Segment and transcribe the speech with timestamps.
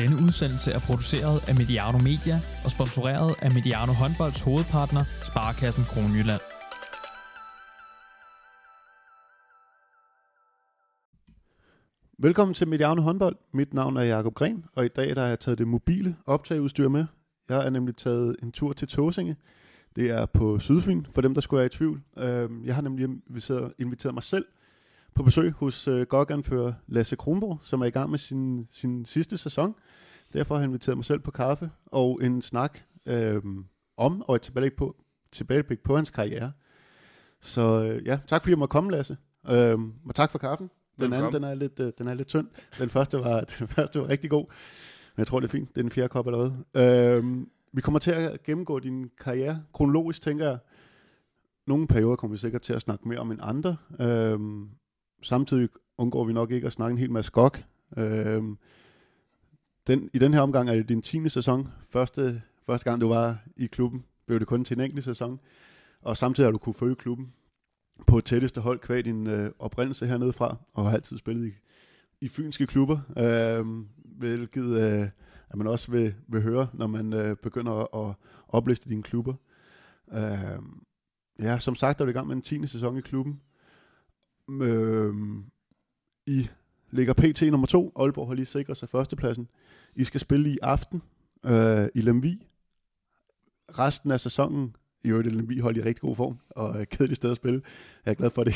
[0.00, 6.40] Denne udsendelse er produceret af Mediano Media og sponsoreret af Mediano Håndbolds hovedpartner, Sparkassen Kronjylland.
[12.18, 13.36] Velkommen til Mediano håndbold.
[13.52, 16.88] Mit navn er Jakob Gren, og i dag der har jeg taget det mobile optageudstyr
[16.88, 17.04] med.
[17.48, 19.36] Jeg er nemlig taget en tur til Tåsinge.
[19.96, 22.02] Det er på Sydfyn, for dem, der skulle være i tvivl.
[22.16, 23.08] Øhm, jeg har nemlig
[23.78, 24.44] inviteret, mig selv
[25.14, 29.38] på besøg hos øh, goganfører Lasse Kronborg, som er i gang med sin, sin sidste
[29.38, 29.74] sæson.
[30.34, 33.64] Derfor har jeg inviteret mig selv på kaffe og en snak øhm,
[33.96, 34.96] om og et tilbageblik på,
[35.32, 36.52] tilbageblik på hans karriere.
[37.40, 39.16] Så øh, ja, tak fordi jeg måtte komme, Lasse.
[39.48, 40.70] Øhm, og tak for kaffen.
[41.00, 42.46] Den anden, den er lidt, øh, den er lidt tynd.
[42.78, 44.44] Den første var, den første var rigtig god.
[45.16, 45.68] Men jeg tror, det er fint.
[45.68, 46.64] Det er den fjerde kop allerede.
[46.74, 50.58] Øhm, vi kommer til at gennemgå din karriere kronologisk, tænker jeg.
[51.66, 53.76] Nogle perioder kommer vi sikkert til at snakke mere om end andre.
[54.00, 54.68] Øhm,
[55.22, 57.62] samtidig undgår vi nok ikke at snakke en hel masse skok.
[57.96, 58.58] Øhm,
[59.86, 61.28] den, I den her omgang er det din 10.
[61.28, 61.68] sæson.
[61.90, 65.40] Første, første gang, du var i klubben, blev det kun til en enkelt sæson.
[66.02, 67.32] Og samtidig har du kunne følge klubben
[68.06, 71.52] på tætteste hold kvad din øh, oprindelse hernede fra, og har altid spillet i,
[72.20, 73.66] i fynske klubber, øh,
[74.18, 75.08] hvilket øh,
[75.50, 78.14] at man også vil, vil høre, når man øh, begynder at, at
[78.48, 79.34] opliste dine klubber.
[80.12, 80.58] Øh,
[81.40, 82.66] ja, som sagt er du i gang med en 10.
[82.66, 83.40] sæson i klubben.
[84.50, 85.14] Øh,
[86.26, 86.48] I
[86.94, 87.92] ligger PT nummer 2.
[87.96, 89.48] Aalborg har lige sikret sig førstepladsen.
[89.94, 91.02] I skal spille i aften
[91.44, 92.46] øh, i Lemvi.
[93.78, 97.16] Resten af sæsonen i øvrigt er Lemvi holdt i rigtig god form, og et kedeligt
[97.16, 97.62] sted at spille.
[98.04, 98.54] Jeg er glad for, at det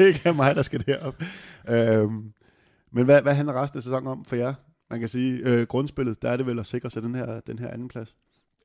[0.08, 1.22] ikke er mig, der skal derop.
[1.68, 2.32] Øhm,
[2.90, 4.54] men hvad, hvad handler resten af sæsonen om for jer?
[4.90, 7.58] Man kan sige, øh, grundspillet, der er det vel at sikre sig den her, den
[7.58, 8.16] her anden plads.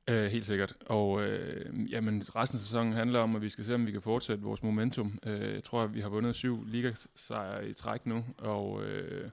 [0.08, 0.74] Øh, helt sikkert.
[0.86, 4.02] Og øh, jamen, resten af sæsonen handler om, at vi skal se, om vi kan
[4.02, 5.18] fortsætte vores momentum.
[5.26, 9.30] Øh, jeg tror, at vi har vundet syv ligasejre i træk nu, og, øh,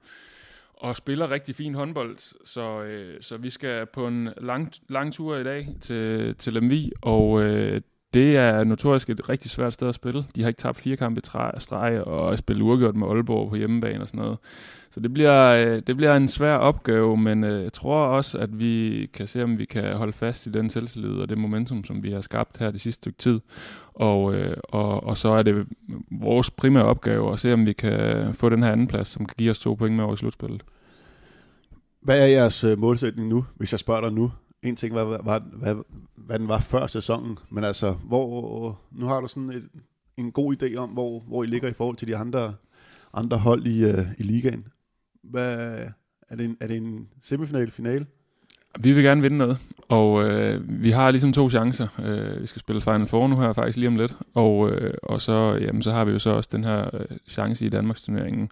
[0.73, 2.17] og spiller rigtig fin håndbold.
[2.45, 6.91] Så, øh, så vi skal på en lang, lang tur i dag til, til Lemvi,
[7.01, 7.81] og øh,
[8.13, 10.25] det er notorisk et rigtig svært sted at spille.
[10.35, 11.21] De har ikke tabt fire kampe
[11.57, 14.37] i streg og spillet uafgjort med Aalborg på hjemmebane og sådan noget.
[14.91, 18.59] Så det bliver, øh, det bliver en svær opgave, men øh, jeg tror også, at
[18.59, 22.03] vi kan se, om vi kan holde fast i den selvtillid og det momentum, som
[22.03, 23.39] vi har skabt her det sidste stykke tid.
[23.93, 25.65] Og, øh, og, og så er det
[26.11, 29.35] vores primære opgave at se, om vi kan få den her anden plads, som kan
[29.37, 30.63] give os to point med over i slutspillet.
[32.01, 34.31] Hvad er jeres målsætning nu, hvis jeg spørger dig nu?
[34.63, 35.75] En ting var, var, hvad,
[36.15, 39.69] hvad den var før sæsonen, men altså, hvor, nu har du sådan et,
[40.17, 42.53] en god idé om, hvor, hvor I ligger i forhold til de andre,
[43.13, 44.67] andre hold i, uh, i ligaen.
[45.23, 45.77] Hvad,
[46.29, 48.05] er, det en, er det en semifinal, finale?
[48.79, 49.57] Vi vil gerne vinde noget,
[49.89, 51.87] og øh, vi har ligesom to chancer.
[52.03, 55.21] Øh, vi skal spille Final Four nu her faktisk lige om lidt, og, øh, og
[55.21, 58.49] så, jamen, så har vi jo så også den her øh, chance i Danmarks turneringen.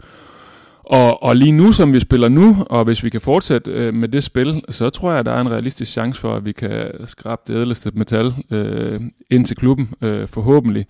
[0.83, 4.07] Og, og lige nu, som vi spiller nu, og hvis vi kan fortsætte øh, med
[4.07, 6.91] det spil, så tror jeg, at der er en realistisk chance for, at vi kan
[7.05, 10.85] skrabe det ædeleste metal øh, ind til klubben, øh, forhåbentlig.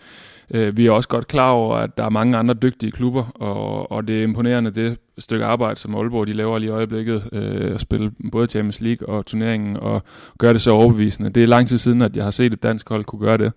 [0.52, 3.91] Øh, vi er også godt klar over, at der er mange andre dygtige klubber, og,
[3.91, 7.75] og det er imponerende det stykke arbejde, som Aalborg de laver lige i øjeblikket, øh,
[7.75, 10.03] at spille både Champions League og turneringen, og
[10.38, 11.29] gøre det så overbevisende.
[11.29, 13.53] Det er lang tid siden, at jeg har set et dansk hold kunne gøre det.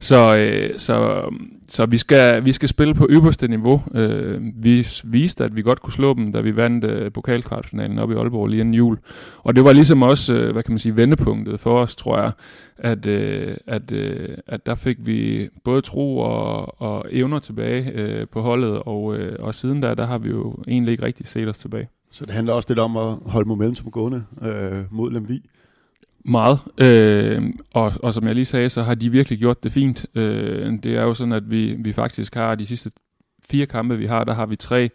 [0.00, 1.22] Så, øh, så,
[1.68, 3.82] så vi, skal, vi skal spille på ypperste niveau.
[3.94, 8.10] Øh, vi viste, at vi godt kunne slå dem, da vi vandt øh, pokalkvartfinalen op
[8.10, 8.98] i Aalborg lige inden jul.
[9.38, 12.32] Og det var ligesom også, øh, hvad kan man sige, vendepunktet for os, tror jeg,
[12.78, 18.26] at, øh, at, øh, at der fik vi både tro og, og evner tilbage øh,
[18.32, 21.48] på holdet, og, øh, og siden da, der har vi jo egentlig ikke rigtig set
[21.48, 21.88] os tilbage.
[22.10, 25.42] Så det handler også lidt om at holde momentum gående øh, mod Lemvig?
[26.24, 30.06] Meget, øh, og, og som jeg lige sagde, så har de virkelig gjort det fint.
[30.14, 32.90] Øh, det er jo sådan, at vi, vi faktisk har de sidste
[33.50, 34.90] fire kampe, vi har, der har vi tre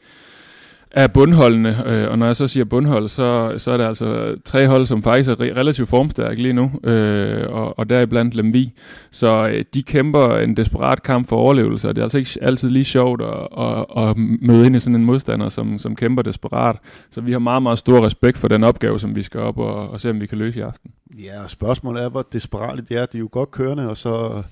[0.92, 4.68] af bundholdene, øh, og når jeg så siger bundhold, så, så er det altså tre
[4.68, 8.74] hold, som faktisk er relativt formstærke lige nu, øh, og, og deriblandt Lemvi.
[9.12, 12.70] Så øh, de kæmper en desperat kamp for overlevelse, og det er altså ikke altid
[12.70, 16.78] lige sjovt at, at, at møde ind i sådan en modstander, som, som kæmper desperat.
[17.12, 19.90] Så vi har meget, meget stor respekt for den opgave, som vi skal op og,
[19.90, 20.92] og se, om vi kan løse i aften.
[21.24, 23.06] Ja, og spørgsmålet er, hvor desperat det er.
[23.06, 24.44] De er jo godt kørende, og så,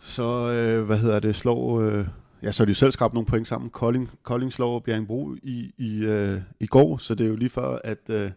[0.00, 1.80] så øh, hvad hedder det, slår...
[1.80, 2.04] Øh
[2.42, 3.70] ja, så har de jo selv skrabt nogle point sammen.
[3.70, 7.80] Kolding, Kolding slår Bjerringbro i, i, øh, i går, så det er jo lige for,
[7.84, 8.30] at, øh,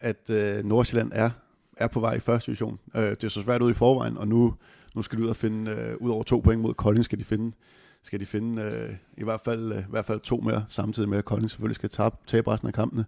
[0.00, 1.30] at øh, Nordsjælland er,
[1.76, 2.78] er på vej i første division.
[2.94, 4.54] Øh, det er så svært ud i forvejen, og nu,
[4.94, 7.24] nu skal de ud og finde, øh, ud over to point mod Kolding, skal de
[7.24, 7.56] finde,
[8.02, 11.18] skal de finde øh, i, hvert fald, øh, i hvert fald to mere, samtidig med
[11.18, 13.04] at Kolding selvfølgelig skal tabe, tabe resten af kampene.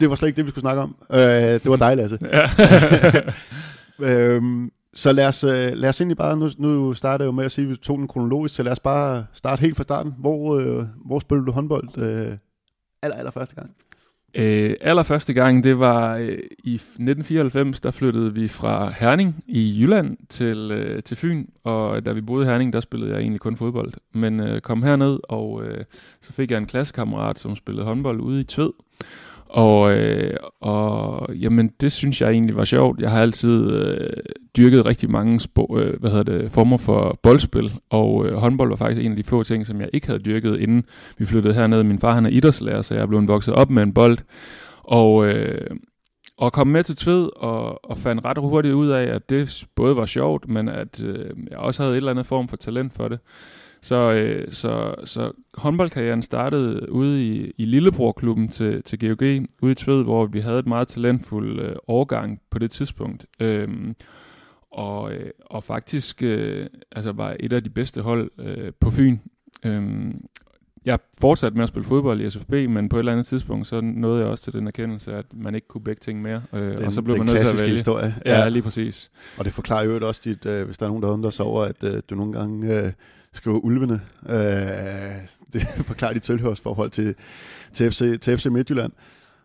[0.00, 0.96] Det var slet ikke det, vi skulle snakke om.
[1.10, 2.18] Øh, det var dig, Lasse.
[3.98, 7.44] Øhm, så lad os, øh, lad os egentlig bare, nu, nu starter jeg jo med
[7.44, 10.14] at sige, at vi tog den kronologisk, så lad os bare starte helt fra starten.
[10.18, 12.36] Hvor, øh, hvor spillede du håndbold øh,
[13.02, 13.70] aller, aller første gang?
[14.36, 20.16] Øh, allerførste gang, det var øh, i 1994, der flyttede vi fra Herning i Jylland
[20.28, 23.56] til, øh, til Fyn, og da vi boede i Herning, der spillede jeg egentlig kun
[23.56, 23.92] fodbold.
[24.12, 25.84] Men øh, kom herned, og øh,
[26.20, 28.72] så fik jeg en klassekammerat, som spillede håndbold ude i Tved.
[29.54, 33.00] Og, øh, og jamen, det synes jeg egentlig var sjovt.
[33.00, 34.10] Jeg har altid øh,
[34.56, 38.76] dyrket rigtig mange spo, øh, hvad hedder det, former for boldspil, og øh, håndbold var
[38.76, 40.84] faktisk en af de få ting, som jeg ikke havde dyrket, inden
[41.18, 41.82] vi flyttede herned.
[41.82, 44.18] Min far han er idrætslærer, så jeg blev vokset op med en bold.
[44.82, 45.70] Og, øh,
[46.38, 49.96] og kom med til Tved og, og fandt ret hurtigt ud af, at det både
[49.96, 53.08] var sjovt, men at øh, jeg også havde et eller andet form for talent for
[53.08, 53.18] det.
[53.84, 59.22] Så, øh, så, så håndboldkarrieren startede ude i, i Lillebror-klubben til, til GOG,
[59.62, 63.26] ude i Tved, hvor vi havde et meget talentfuldt øh, årgang på det tidspunkt.
[63.40, 63.96] Øhm,
[64.70, 69.18] og, øh, og faktisk øh, altså var et af de bedste hold øh, på Fyn.
[69.64, 70.24] Øhm,
[70.84, 73.80] jeg fortsatte med at spille fodbold i SFB, men på et eller andet tidspunkt, så
[73.80, 76.42] nåede jeg også til den erkendelse, at man ikke kunne begge ting mere.
[76.52, 77.72] Øh, den, og så blev man nødt til at vælge.
[77.72, 78.14] historie.
[78.24, 79.10] Ja, ja, lige præcis.
[79.38, 81.62] Og det forklarer jo også, dit, øh, hvis der er nogen, der undrer sig over,
[81.62, 82.92] at øh, du nogle gange øh,
[83.36, 84.00] skriver ulvene.
[84.28, 84.36] Øh,
[85.52, 87.14] det forklarer de tilhørsforhold til,
[87.72, 88.92] til, FC, til FC Midtjylland.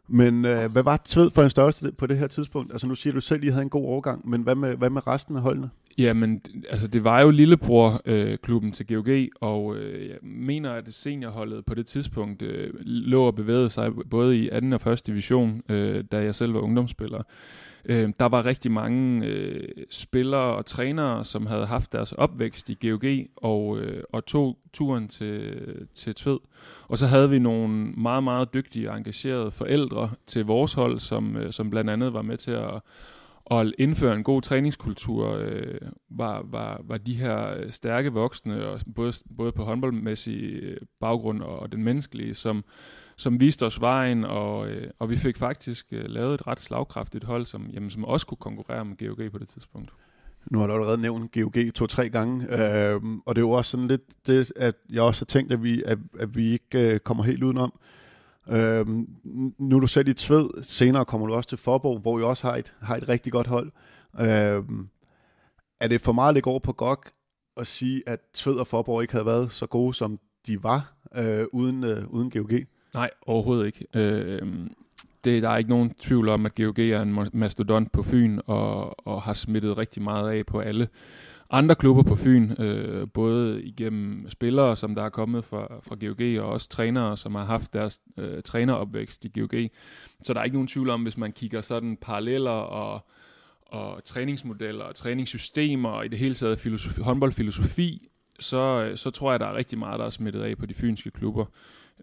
[0.07, 2.71] Men øh, hvad var Tved for en størrelse på det her tidspunkt?
[2.71, 4.89] Altså nu siger du selv, at I havde en god overgang, men hvad med, hvad
[4.89, 5.69] med resten af holdene?
[5.97, 11.65] Jamen, altså det var jo lillebror-klubben øh, til GOG, og øh, jeg mener, at seniorholdet
[11.65, 14.56] på det tidspunkt øh, lå og bevægede sig både i 2.
[14.86, 15.07] og 1.
[15.07, 17.24] division, øh, da jeg selv var ungdomsspiller.
[17.85, 22.87] Øh, der var rigtig mange øh, spillere og trænere, som havde haft deres opvækst i
[22.87, 23.05] GOG
[23.35, 25.57] og, øh, og tog turen til,
[25.95, 26.39] til Tved.
[26.87, 27.67] Og så havde vi nogle
[27.97, 32.21] meget, meget dygtige og engagerede forældre til vores hold, som, øh, som blandt andet var
[32.21, 32.81] med til at
[33.51, 35.80] at indføre en god træningskultur, øh,
[36.10, 41.72] var, var, var de her stærke voksne, og både, både på håndboldmæssig øh, baggrund og
[41.72, 42.63] den menneskelige, som,
[43.18, 47.24] som viste os vejen, og, øh, og vi fik faktisk øh, lavet et ret slagkraftigt
[47.24, 49.90] hold, som, jamen, som også kunne konkurrere med GOG på det tidspunkt.
[50.51, 53.88] Nu har du allerede nævnt GOG to-tre gange, øh, og det er jo også sådan
[53.88, 57.24] lidt det, at jeg også har tænkt, at vi, at, at vi ikke øh, kommer
[57.24, 57.74] helt udenom.
[57.75, 57.99] Øh,
[58.51, 59.07] Øhm,
[59.57, 62.48] nu er du selv i Tved, senere kommer du også til Forborg, hvor vi også
[62.48, 63.72] har et, har et rigtig godt hold.
[64.19, 64.90] Øhm,
[65.81, 67.04] er det for meget at lægge over på GOG
[67.57, 71.46] at sige, at Tved og Forborg ikke havde været så gode, som de var, øh,
[71.54, 72.51] uden, øh, uden GOG?
[72.94, 73.86] Nej, overhovedet ikke.
[73.94, 74.42] Øh,
[75.24, 79.07] det, der er ikke nogen tvivl om, at GOG er en mastodont på Fyn, og,
[79.07, 80.88] og har smittet rigtig meget af på alle
[81.50, 86.44] andre klubber på Fyn, øh, både igennem spillere, som der er kommet fra, fra GOG,
[86.46, 89.69] og også trænere, som har haft deres øh, træneropvækst i GOG.
[90.24, 93.07] Så der er ikke nogen tvivl om, hvis man kigger sådan paralleller og,
[93.66, 98.07] og træningsmodeller og træningssystemer, og i det hele taget filosofi, håndboldfilosofi,
[98.40, 100.74] så, øh, så tror jeg, der er rigtig meget, der er smittet af på de
[100.74, 101.46] fynske klubber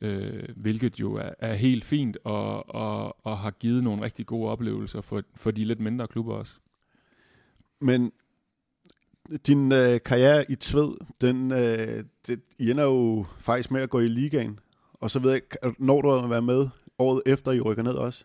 [0.01, 4.51] øh, hvilket jo er, er helt fint og, og, og har givet nogle rigtig gode
[4.51, 6.57] oplevelser for, for de lidt mindre klubber også.
[7.81, 8.13] Men
[9.46, 14.00] din øh, karriere i Tved, den, øh, det, I ender jo faktisk med at gå
[14.00, 14.58] i ligaen,
[15.00, 16.69] og så ved jeg, når du at være med
[16.99, 18.25] året efter, I rykker ned også?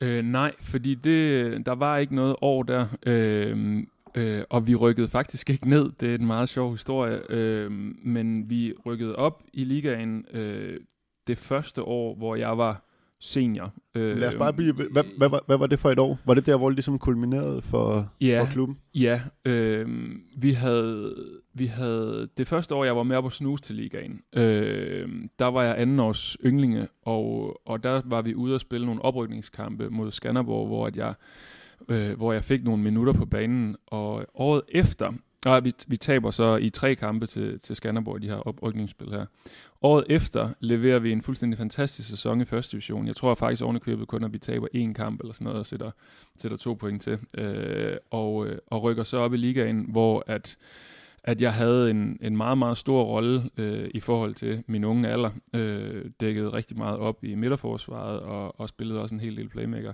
[0.00, 3.82] Øh, nej, fordi det, der var ikke noget år der, øh,
[4.14, 5.92] øh, og vi rykkede faktisk ikke ned.
[6.00, 7.70] Det er en meget sjov historie, øh,
[8.02, 10.80] men vi rykkede op i ligaen øh,
[11.26, 12.89] det første år, hvor jeg var
[13.20, 13.72] senior.
[13.94, 16.18] Øh, Lad os bare blive, hvad, hvad, hvad, hvad var det for et år?
[16.24, 18.78] Var det der, hvor det ligesom kulminerede for, ja, for klubben?
[18.94, 19.88] Ja, øh,
[20.36, 21.14] vi havde
[21.54, 25.08] vi havde det første år, jeg var med på snus til ligaen, øh,
[25.38, 29.02] der var jeg anden års ynglinge, og, og der var vi ude og spille nogle
[29.02, 31.14] oprykningskampe mod Skanderborg, hvor at jeg
[31.88, 35.12] øh, hvor jeg fik nogle minutter på banen, og året efter,
[35.44, 39.10] Nej, vi, vi taber så i tre kampe til, til Skanderborg i de her oprykningsspil
[39.10, 39.26] her.
[39.82, 43.06] Året efter leverer vi en fuldstændig fantastisk sæson i første division.
[43.06, 45.90] Jeg tror faktisk ovenikøbet kun, at vi taber én kamp eller sådan noget, og sætter,
[46.36, 47.18] sætter to point til.
[47.38, 50.56] Øh, og, øh, og rykker så op i ligaen, hvor at,
[51.24, 55.08] at jeg havde en, en meget, meget stor rolle øh, i forhold til min unge
[55.08, 55.30] alder.
[55.54, 59.92] Øh, dækkede rigtig meget op i midterforsvaret, og, og spillede også en hel del playmaker.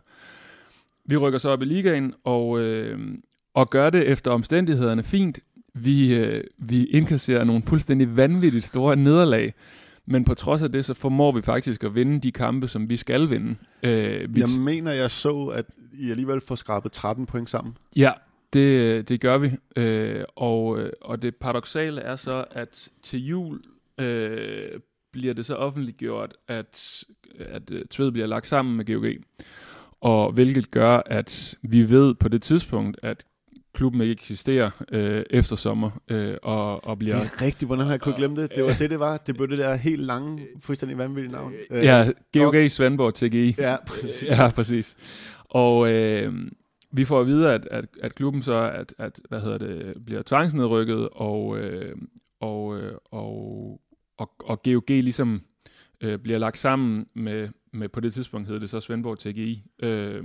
[1.05, 3.19] Vi rykker så op i ligaen, og, øh,
[3.57, 5.41] og gør det efter omstændighederne fint.
[5.75, 9.55] Vi, øh, vi indkasserer nogle fuldstændig vanvittigt store nederlag,
[10.07, 12.97] men på trods af det, så formår vi faktisk at vinde de kampe, som vi
[12.97, 13.57] skal vinde.
[13.83, 17.77] Øh, vi jeg mener, jeg så, at I alligevel får skrabet 13 point sammen.
[17.97, 18.13] Ja,
[18.53, 19.51] det, det gør vi.
[19.77, 23.61] Øh, og, øh, og det paradoxale er så, at til jul
[23.99, 24.81] øh,
[25.13, 27.05] bliver det så offentliggjort, at,
[27.39, 29.07] at uh, Tved bliver lagt sammen med GOG.
[30.01, 33.25] Og hvilket gør, at vi ved på det tidspunkt, at
[33.77, 37.19] klubben ikke eksisterer øh, efter sommer, øh, og, og bliver...
[37.21, 38.55] Det er rigtigt, hvordan har jeg kunne glemme det?
[38.57, 39.17] Det var det, det var.
[39.17, 41.53] Det blev det der helt lange, fuldstændig vanvittige navn.
[41.71, 43.55] Øh, ja, GOG Svendborg TGI.
[43.59, 44.23] Ja, præcis.
[44.23, 44.97] Ja, præcis.
[45.45, 46.33] Og øh,
[46.93, 50.23] vi får at vide, at, at, at klubben så at, at, hvad hedder det, bliver
[50.23, 51.97] tvangsnedrykket, og, øh,
[52.41, 53.81] og, øh, og,
[54.19, 55.43] og, og GOG ligesom
[56.01, 59.63] øh, bliver lagt sammen med, med, på det tidspunkt hed det så Svendborg TGI.
[59.83, 60.25] Øh,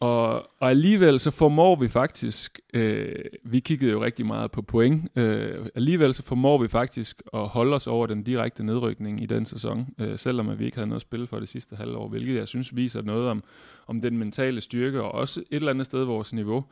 [0.00, 3.14] og, og alligevel så formår vi faktisk, øh,
[3.44, 7.74] vi kiggede jo rigtig meget på point, øh, alligevel så formår vi faktisk at holde
[7.74, 11.02] os over den direkte nedrykning i den sæson, øh, selvom vi ikke havde noget at
[11.02, 13.44] spille for det sidste halvår, hvilket jeg synes viser noget om,
[13.88, 16.64] om den mentale styrke, og også et eller andet sted vores niveau.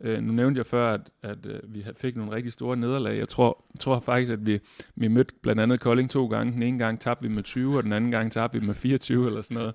[0.00, 3.18] Øh, nu nævnte jeg før, at, at øh, vi fik nogle rigtig store nederlag.
[3.18, 4.60] Jeg tror, tror faktisk, at vi,
[4.94, 6.52] vi mødte blandt andet Kolding to gange.
[6.52, 9.26] Den ene gang tabte vi med 20, og den anden gang tabte vi med 24
[9.26, 9.74] eller sådan noget.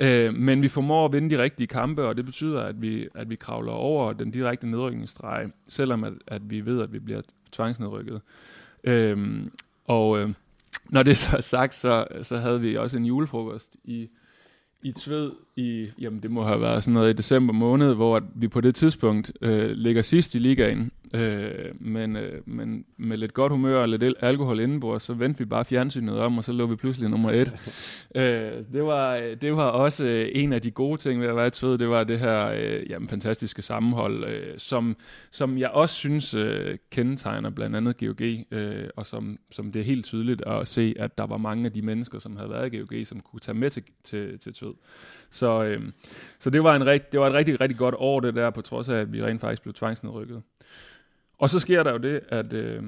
[0.00, 3.30] Øh, men vi formår at vinde de rigtige kampe, og det betyder, at vi, at
[3.30, 7.20] vi kravler over den direkte nedrykningsstreg, selvom at, at vi ved, at vi bliver
[7.52, 8.20] tvangsnedrykket.
[8.84, 9.46] Øh,
[9.84, 10.30] og øh,
[10.88, 14.08] når det så er sagt, så, så havde vi også en julefrokost i
[14.82, 18.48] i Tved i, jamen det må have været sådan noget i december måned, hvor vi
[18.48, 23.52] på det tidspunkt øh, ligger sidst i ligaen, øh, men, øh, men med lidt godt
[23.52, 26.76] humør og lidt alkohol indenbords, så vendte vi bare fjernsynet om, og så lå vi
[26.76, 27.54] pludselig nummer et.
[28.14, 31.46] øh, det, var, det var også øh, en af de gode ting ved at være
[31.46, 34.96] i Tved, det var det her øh, jamen, fantastiske sammenhold, øh, som,
[35.30, 39.84] som jeg også synes øh, kendetegner blandt andet GOG, øh, og som, som det er
[39.84, 42.78] helt tydeligt at se, at der var mange af de mennesker, som havde været i
[42.78, 44.72] GOG, som kunne tage med til, til, til Tved.
[45.42, 45.92] Så, øh,
[46.38, 48.62] så det, var en rigt, det var et rigtig, rigtig godt år, det der, på
[48.62, 50.42] trods af, at vi rent faktisk blev tvangsnedrykket.
[51.38, 52.82] Og så sker der jo det, at, øh,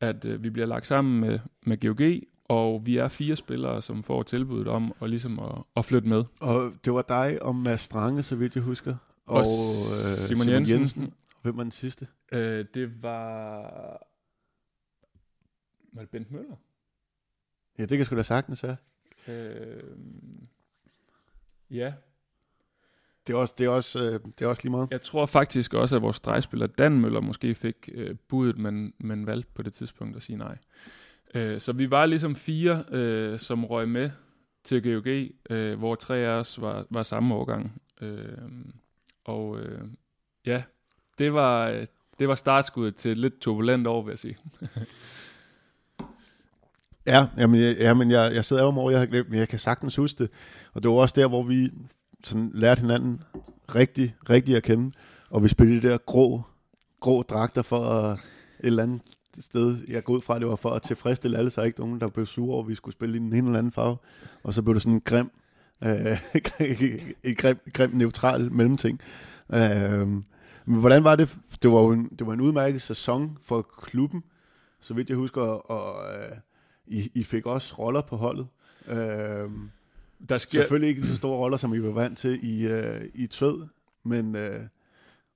[0.00, 4.02] at øh, vi bliver lagt sammen med, med GOG, og vi er fire spillere, som
[4.02, 6.24] får tilbuddet om at, ligesom at, at flytte med.
[6.40, 8.96] Og det var dig og Mads Strange, så vidt jeg husker.
[9.26, 10.78] Og, og øh, Simon, Simon Jensen.
[10.78, 11.12] Jensen.
[11.42, 12.06] Hvem var den sidste?
[12.32, 13.60] Øh, det var...
[15.92, 16.56] Var det Bent Møller?
[17.78, 18.76] Ja, det kan sgu da sagtens være.
[19.28, 19.82] Øh,
[21.70, 21.92] Ja.
[23.26, 24.88] Det er også, det er også, øh, det er også lige meget.
[24.90, 29.26] Jeg tror faktisk også, at vores drejspiller Dan Møller måske fik øh, budet, men, men
[29.26, 30.58] valgte på det tidspunkt at sige nej.
[31.34, 34.10] Øh, så vi var ligesom fire, øh, som røg med
[34.64, 35.06] til GOG,
[35.50, 37.82] øh, hvor tre af os var, var samme årgang.
[38.00, 38.38] Øh,
[39.24, 39.80] og øh,
[40.46, 40.62] ja,
[41.18, 41.86] det var,
[42.18, 44.36] det var startskuddet til et lidt turbulent år, vil jeg sige.
[47.06, 49.96] Ja, jamen, jeg, jamen jeg, jeg sidder over, jeg har glemt, men jeg kan sagtens
[49.96, 50.30] huske det.
[50.74, 51.70] Og det var også der, hvor vi
[52.24, 53.22] sådan lærte hinanden
[53.74, 54.92] rigtig, rigtig at kende.
[55.30, 56.42] Og vi spillede de der grå,
[57.00, 58.20] grå dragter for at, et
[58.66, 59.00] eller andet
[59.40, 59.78] sted.
[59.88, 62.08] Jeg går ud fra, at det var for at tilfredsstille alle, så ikke nogen, der
[62.08, 63.96] blev sure over, at vi skulle spille i en eller anden farve.
[64.42, 65.30] Og så blev det sådan en grim,
[65.84, 66.20] øh,
[67.24, 69.00] et grim, grim neutral mellemting.
[69.52, 70.08] Øh,
[70.64, 71.36] men hvordan var det?
[71.62, 74.24] Det var jo en, det var en udmærket sæson for klubben,
[74.80, 76.36] så vidt jeg husker, og, øh,
[76.90, 78.46] i, I fik også roller på holdet.
[78.88, 79.50] Øh,
[80.28, 80.60] der sker...
[80.60, 83.66] Selvfølgelig ikke så store roller, som I var vant til i, øh, i Tved,
[84.04, 84.60] men, øh,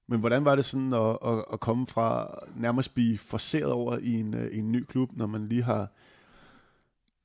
[0.06, 4.12] men hvordan var det sådan at, at, at komme fra nærmest blive forseret over i
[4.12, 5.88] en, øh, en ny klub, når man lige har...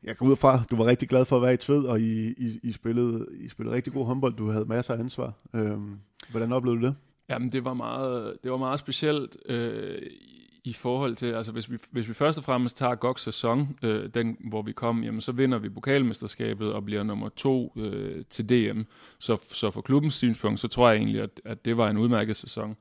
[0.04, 2.28] Jeg går ud fra, du var rigtig glad for at være i Tved, og I,
[2.28, 4.34] I, I, spillede, I spillede rigtig god håndbold.
[4.34, 5.34] Du havde masser af ansvar.
[5.56, 5.78] Øh,
[6.32, 6.96] hvordan oplevede du det?
[7.30, 9.38] Jamen, det var meget, det var meget specielt.
[9.46, 10.02] Øh,
[10.70, 14.10] i forhold til, altså hvis vi, hvis vi først og fremmest tager GOGs sæson, øh,
[14.14, 18.50] den hvor vi kom, jamen så vinder vi pokalmesterskabet og bliver nummer to øh, til
[18.50, 18.82] DM.
[19.20, 22.36] Så, så for klubbens synspunkt, så tror jeg egentlig, at, at det var en udmærket
[22.36, 22.78] sæson.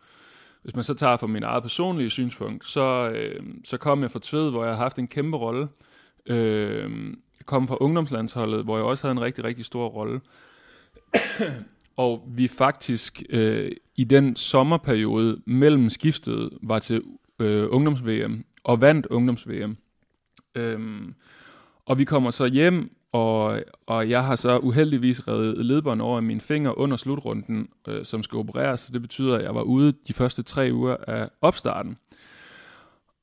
[0.62, 4.21] Hvis man så tager fra min eget personlige synspunkt, så, øh, så kom jeg fra
[4.23, 5.68] Tved, hvor jeg har haft en kæmpe rolle.
[6.26, 6.90] Øh,
[7.38, 10.21] jeg kom fra ungdomslandsholdet, hvor jeg også havde en rigtig, rigtig stor rolle.
[11.97, 17.02] og vi faktisk øh, i den sommerperiode mellem skiftet var til
[17.38, 19.76] øh, ungdoms-VM og vandt ungdoms-VM.
[20.54, 21.14] Øhm,
[21.87, 26.40] og vi kommer så hjem, og, og jeg har så uheldigvis reddet ledbånd over min
[26.40, 28.80] finger under slutrunden, øh, som skal opereres.
[28.80, 31.97] Så det betyder, at jeg var ude de første tre uger af opstarten.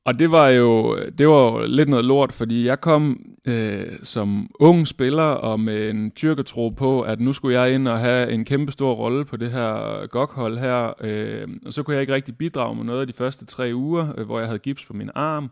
[0.06, 4.50] Og det var jo det var jo lidt noget lort, fordi jeg kom øh, som
[4.60, 8.46] ung spiller og med en tyrketro på, at nu skulle jeg ind og have en
[8.46, 10.94] kæmpe stor rolle på det her gokhold her.
[11.02, 14.14] Øh, og så kunne jeg ikke rigtig bidrage med noget af de første tre uger,
[14.18, 15.52] øh, hvor jeg havde gips på min arm.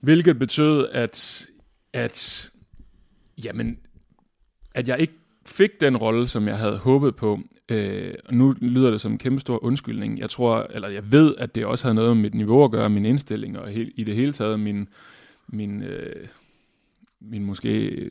[0.00, 1.46] Hvilket betød, at,
[1.92, 2.50] at,
[3.44, 3.78] jamen,
[4.74, 5.14] at jeg ikke
[5.46, 7.40] fik den rolle, som jeg havde håbet på.
[7.68, 10.18] Øh, og nu lyder det som en kæmpe stor undskyldning.
[10.18, 12.90] Jeg tror, eller jeg ved, at det også havde noget med mit niveau at gøre,
[12.90, 14.88] min indstilling, og he, i det hele taget min,
[15.48, 16.26] min, øh,
[17.20, 18.10] min måske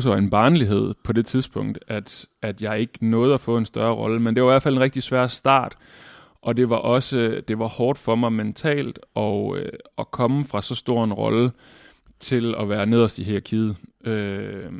[0.00, 3.94] så en barnlighed på det tidspunkt, at, at jeg ikke nåede at få en større
[3.94, 4.20] rolle.
[4.20, 5.76] Men det var i hvert fald en rigtig svær start.
[6.42, 10.62] Og det var også det var hårdt for mig mentalt og, øh, at komme fra
[10.62, 11.50] så stor en rolle
[12.18, 13.76] til at være nederst i hierarkiet.
[14.04, 14.72] Øh,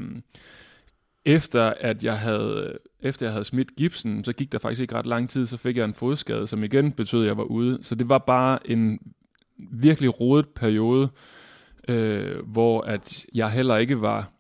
[1.25, 5.07] efter at jeg havde efter jeg havde smidt gipsen, så gik der faktisk ikke ret
[5.07, 7.79] lang tid, så fik jeg en fodskade, som igen betød, at jeg var ude.
[7.83, 8.99] Så det var bare en
[9.59, 11.09] virkelig rodet periode,
[11.88, 14.33] øh, hvor at jeg heller ikke var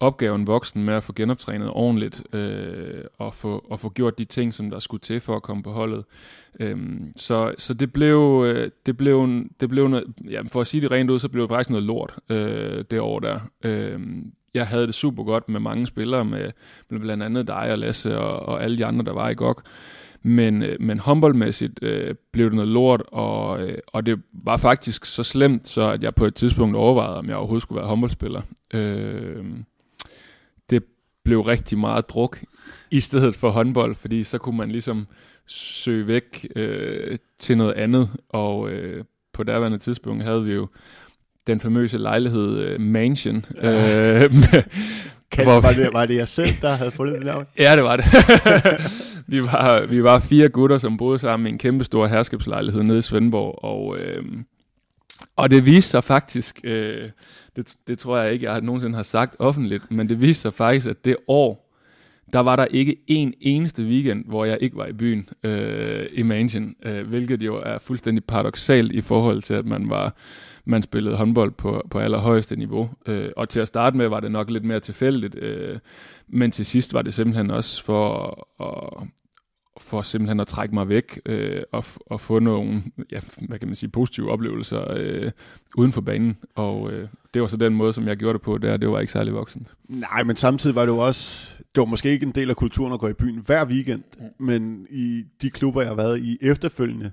[0.00, 4.54] opgaven voksen med at få genoptrænet ordentligt øh, og, få, og få gjort de ting,
[4.54, 6.04] som der skulle til for at komme på holdet.
[6.60, 9.28] Øhm, så så det blev, øh, det blev,
[9.60, 11.84] det blev noget, ja, for at sige det rent ud, så blev det faktisk noget
[11.84, 13.40] lort øh, det år der.
[13.64, 14.00] Øh,
[14.54, 16.50] jeg havde det super godt med mange spillere, med,
[16.90, 19.62] med blandt andet dig og Lasse og, og alle de andre, der var i GOG.
[20.22, 25.04] Men, øh, men håndboldmæssigt øh, blev det noget lort, og, øh, og det var faktisk
[25.04, 28.42] så slemt, så at jeg på et tidspunkt overvejede, om jeg overhovedet skulle være håndboldspiller.
[28.74, 29.44] Øh,
[30.70, 30.84] det
[31.24, 32.38] blev rigtig meget druk
[32.90, 35.06] i stedet for håndbold, fordi så kunne man ligesom
[35.46, 40.68] søge væk øh, til noget andet, og øh, på daværende tidspunkt havde vi jo
[41.46, 43.44] den famøse lejlighed uh, Mansion.
[43.62, 44.26] Ja.
[44.26, 44.62] Uh,
[45.30, 47.46] kan, hvor, var, det, var det jeg selv, der havde fundet det navn?
[47.58, 48.04] Ja, det var det.
[49.32, 52.98] vi, var, vi var fire gutter, som boede sammen i en kæmpe stor herskabslejlighed nede
[52.98, 54.24] i Svendborg, og, øh,
[55.36, 57.10] og det viste sig faktisk, øh,
[57.56, 60.86] det, det tror jeg ikke, jeg nogensinde har sagt offentligt, men det viste sig faktisk,
[60.86, 61.64] at det år,
[62.32, 66.22] der var der ikke en eneste weekend, hvor jeg ikke var i byen øh, i
[66.22, 70.16] Mansion, øh, hvilket jo er fuldstændig paradoxalt i forhold til, at man var
[70.64, 72.90] man spillede håndbold på, på allerhøjeste niveau.
[73.06, 75.78] Øh, og til at starte med var det nok lidt mere tilfældigt, øh,
[76.28, 79.08] men til sidst var det simpelthen også for at,
[79.80, 83.76] for simpelthen at trække mig væk øh, og, og få nogle, ja, hvad kan man
[83.76, 85.30] sige, positive oplevelser øh,
[85.76, 86.36] uden for banen.
[86.54, 88.76] Og øh, det var så den måde, som jeg gjorde det på der.
[88.76, 89.66] Det var ikke særlig voksen.
[89.88, 92.92] Nej, men samtidig var det jo også, det var måske ikke en del af kulturen
[92.92, 94.02] at gå i byen hver weekend,
[94.38, 97.10] men i de klubber, jeg har været i efterfølgende,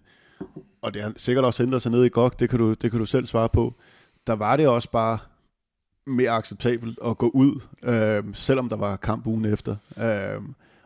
[0.82, 3.00] og det har sikkert også ændret sig ned i GOG, det kan, du, det kan
[3.00, 3.74] du selv svare på,
[4.28, 5.18] der var det også bare
[6.08, 9.76] mere acceptabelt at gå ud, øh, selvom der var kamp ugen efter.
[10.02, 10.42] Øh,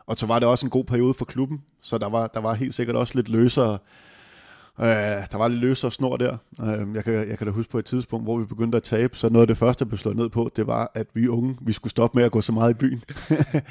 [0.06, 2.54] og så var det også en god periode for klubben, så der var, der var
[2.54, 3.78] helt sikkert også lidt løsere,
[4.80, 4.86] øh,
[5.32, 6.36] der var lidt løsere snor der.
[6.62, 9.16] Øh, jeg, kan, jeg kan da huske på et tidspunkt, hvor vi begyndte at tabe,
[9.16, 11.56] så noget af det første, der blev slået ned på, det var, at vi unge,
[11.60, 13.04] vi skulle stoppe med at gå så meget i byen.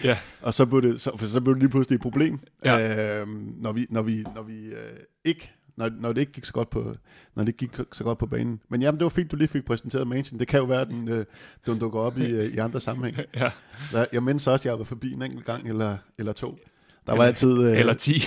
[0.04, 0.18] ja.
[0.42, 3.20] og så blev, det, så, for så blev det lige pludselig et problem, ja.
[3.22, 3.28] øh,
[3.62, 6.70] når vi, når vi, når vi øh, ikke når, når det ikke gik så godt
[6.70, 6.96] på,
[7.36, 8.62] når det gik så godt på banen.
[8.70, 10.40] Men jamen, det var fint, du lige fik præsenteret Mansion.
[10.40, 11.26] Det kan jo være, at den, øh,
[11.66, 13.18] den dukker op i, øh, i andre sammenhæng.
[13.36, 13.52] ja.
[13.92, 16.60] Der, jeg mindes også, at jeg var forbi en enkelt gang eller, eller to.
[17.06, 17.64] Der eller, var altid...
[17.64, 18.14] Øh, eller ti.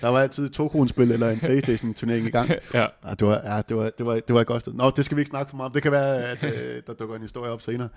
[0.00, 2.50] der var altid to kronspil eller en Playstation turnering i gang.
[2.74, 2.80] ja.
[2.80, 2.86] ja.
[3.10, 4.72] det var, ja, det var, det var, det var et godt sted.
[4.72, 5.72] Nå, det skal vi ikke snakke for meget om.
[5.72, 7.88] Det kan være, at øh, der dukker en historie op senere.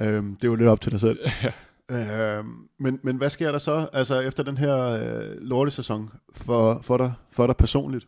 [0.00, 1.18] Øhm, det er jo lidt op til dig selv.
[1.42, 1.50] ja.
[1.92, 2.44] Øh,
[2.78, 7.12] men, men hvad sker der så altså efter den her øh, lortesæson for, for, dig,
[7.30, 8.06] for dig personligt?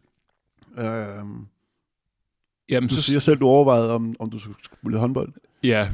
[0.79, 0.87] Øh,
[2.69, 5.33] Jamen, du så siger selv, du overvejede, om, om du skulle spille håndbold.
[5.63, 5.89] Ja,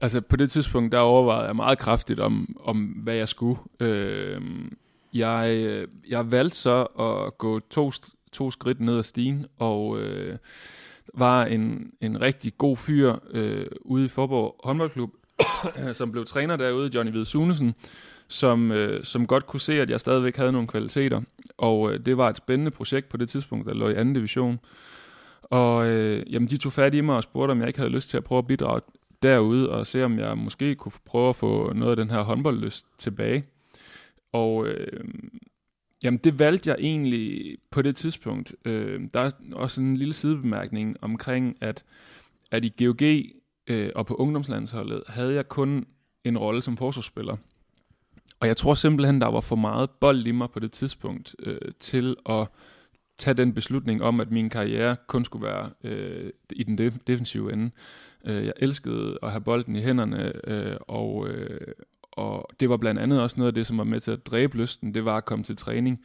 [0.00, 3.60] altså på det tidspunkt, der overvejede jeg meget kraftigt om, om hvad jeg skulle.
[3.80, 4.40] Øh,
[5.14, 5.68] jeg,
[6.08, 7.92] jeg valgte så at gå to,
[8.32, 10.38] to skridt ned ad stigen, og øh,
[11.14, 15.10] var en, en rigtig god fyr øh, ude i Forborg håndboldklub,
[15.92, 17.74] som blev træner derude, Johnny Hvide Sunesen,
[18.28, 21.22] som, øh, som godt kunne se, at jeg stadigvæk havde nogle kvaliteter.
[21.58, 24.58] Og øh, det var et spændende projekt på det tidspunkt, der lå i anden division.
[25.42, 28.10] Og øh, jamen, de tog fat i mig og spurgte, om jeg ikke havde lyst
[28.10, 28.80] til at prøve at bidrage
[29.22, 32.86] derude, og se, om jeg måske kunne prøve at få noget af den her håndboldlyst
[32.98, 33.44] tilbage.
[34.32, 35.04] Og øh,
[36.04, 38.54] jamen, det valgte jeg egentlig på det tidspunkt.
[38.64, 41.84] Øh, der er også en lille sidebemærkning omkring, at,
[42.50, 43.02] at i GOG
[43.68, 45.86] øh, og på ungdomslandsholdet havde jeg kun
[46.24, 47.36] en rolle som forsvarsspiller.
[48.40, 51.58] Og jeg tror simpelthen, der var for meget bold i mig på det tidspunkt øh,
[51.80, 52.48] til at
[53.18, 57.52] tage den beslutning om, at min karriere kun skulle være øh, i den def- defensive
[57.52, 57.70] ende.
[58.24, 63.00] Øh, jeg elskede at have bolden i hænderne, øh, og, øh, og det var blandt
[63.00, 65.24] andet også noget af det, som var med til at dræbe lysten, det var at
[65.24, 66.04] komme til træning.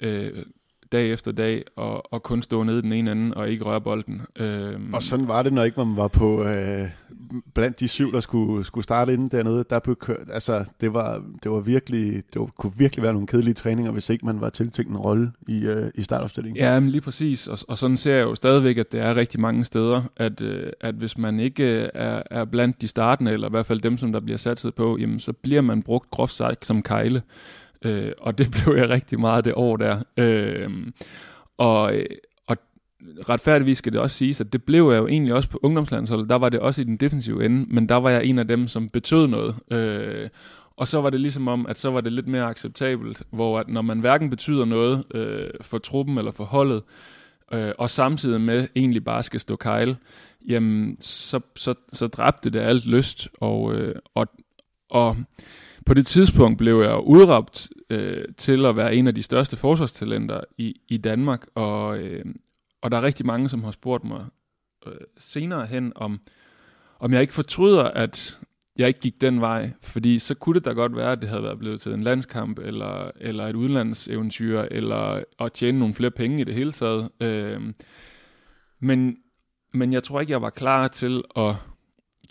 [0.00, 0.44] Øh,
[0.92, 3.80] dag efter dag, og, og kun stå nede i den ene anden, og ikke røre
[3.80, 4.22] bolden.
[4.36, 4.94] Øhm.
[4.94, 6.88] Og sådan var det, når ikke man var på øh,
[7.54, 9.64] blandt de syv, der skulle, skulle starte inden dernede.
[9.70, 13.26] Der blev kørt, altså, det, var, det, var virkelig, det var, kunne virkelig være nogle
[13.26, 16.56] kedelige træninger, hvis ikke man var tiltænkt en rolle i, øh, i startopstillingen.
[16.56, 17.48] Ja, men lige præcis.
[17.48, 20.72] Og, og sådan ser jeg jo stadigvæk, at det er rigtig mange steder, at, øh,
[20.80, 23.96] at hvis man ikke øh, er, er blandt de startende, eller i hvert fald dem,
[23.96, 27.22] som der bliver satset på, jamen, så bliver man brugt groft sagt som kejle.
[27.84, 30.02] Øh, og det blev jeg rigtig meget det år der.
[30.16, 30.70] Øh,
[31.58, 31.92] og,
[32.46, 32.56] og
[33.28, 36.28] retfærdigvis skal det også siges, at det blev jeg jo egentlig også på ungdomslandsholdet.
[36.28, 38.68] Der var det også i den defensive ende, men der var jeg en af dem,
[38.68, 39.54] som betød noget.
[39.70, 40.28] Øh,
[40.76, 43.68] og så var det ligesom om, at så var det lidt mere acceptabelt, hvor at
[43.68, 46.82] når man hverken betyder noget øh, for truppen eller for holdet,
[47.52, 49.96] øh, og samtidig med egentlig bare skal stå kejl,
[50.48, 54.26] jamen så, så, så dræbte det alt lyst, og, øh, og,
[54.90, 55.16] og
[55.86, 60.40] på det tidspunkt blev jeg udråbt øh, til at være en af de største forsvarstalenter
[60.58, 62.24] i, i Danmark, og, øh,
[62.82, 64.26] og der er rigtig mange, som har spurgt mig
[64.86, 66.20] øh, senere hen, om,
[67.00, 68.40] om jeg ikke fortryder, at
[68.76, 71.42] jeg ikke gik den vej, fordi så kunne det da godt være, at det havde
[71.42, 76.40] været blevet til en landskamp, eller, eller et udlandseventyr, eller at tjene nogle flere penge
[76.40, 77.10] i det hele taget.
[77.20, 77.60] Øh,
[78.80, 79.16] men,
[79.74, 81.54] men jeg tror ikke, jeg var klar til at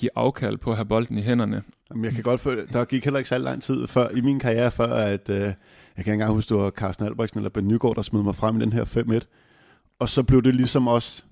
[0.02, 1.64] give afkald på at have bolden i hænderne.
[1.90, 4.40] Jamen, jeg kan godt føle, der gik heller ikke så lang tid før, i min
[4.40, 5.54] karriere, før at, øh, jeg
[5.96, 8.58] kan ikke engang huske, det var Carsten Albrechtsen eller Ben Nygaard, der smed mig frem
[8.58, 9.96] i den her 5-1.
[10.00, 11.24] Og så blev det ligesom også,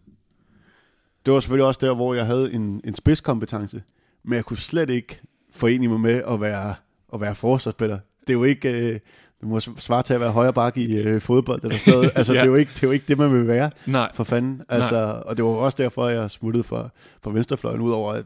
[1.25, 3.83] det var selvfølgelig også der, hvor jeg havde en, en spidskompetence,
[4.23, 6.75] men jeg kunne slet ikke forene mig med at være,
[7.13, 7.99] at være forsvarsspiller.
[8.21, 8.99] Det er jo ikke, øh,
[9.39, 12.11] det må svare til at være højre bak i øh, fodbold eller sådan noget.
[12.15, 12.39] Altså, ja.
[12.39, 14.11] det, er jo ikke, det er jo ikke det, man vil være, Nej.
[14.13, 14.61] for fanden.
[14.69, 15.23] Altså, Nej.
[15.25, 16.91] Og det var også derfor, jeg smuttede for,
[17.23, 18.25] for venstrefløjen, udover at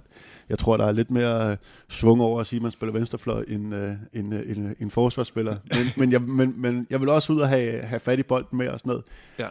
[0.50, 1.58] jeg tror, der er lidt mere øh,
[1.90, 5.58] svung over at sige, at man spiller venstrefløj end, øh, end, øh, end, end forsvarsspiller.
[5.74, 8.58] Men, men, jeg, men, men jeg vil også ud og have, have fat i bolden
[8.58, 9.04] med og sådan noget.
[9.40, 9.48] Ja.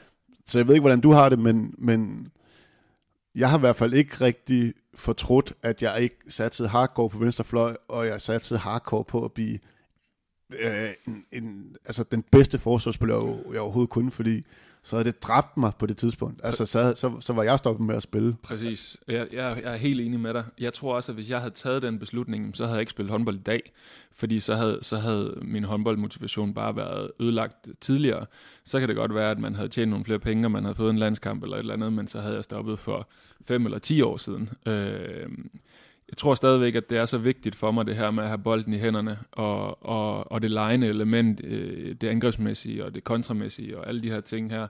[0.46, 2.28] Så jeg ved ikke, hvordan du har det, men, men
[3.34, 7.76] jeg har i hvert fald ikke rigtig fortrudt, at jeg ikke satte hardcore på venstrefløj,
[7.88, 9.58] og jeg satte hardcore på at blive
[10.58, 14.44] øh, en, en, altså den bedste forsvarsspiller, jeg overhovedet kunne, fordi
[14.84, 16.40] så havde det dræbt mig på det tidspunkt.
[16.44, 18.36] Altså, så, så, så var jeg stoppet med at spille.
[18.42, 18.96] Præcis.
[19.08, 20.44] Jeg, jeg, jeg er helt enig med dig.
[20.58, 23.10] Jeg tror også, at hvis jeg havde taget den beslutning, så havde jeg ikke spillet
[23.10, 23.72] håndbold i dag.
[24.14, 28.26] Fordi så havde, så havde min håndboldmotivation bare været ødelagt tidligere.
[28.64, 30.74] Så kan det godt være, at man havde tjent nogle flere penge, og man havde
[30.74, 33.08] fået en landskamp eller et eller andet, men så havde jeg stoppet for
[33.44, 34.50] fem eller ti år siden.
[34.66, 35.28] Øh,
[36.12, 38.38] jeg tror stadigvæk, at det er så vigtigt for mig, det her med at have
[38.38, 43.78] bolden i hænderne, og, og, og det lejende element, øh, det angrebsmæssige og det kontramæssige
[43.78, 44.66] og alle de her ting her.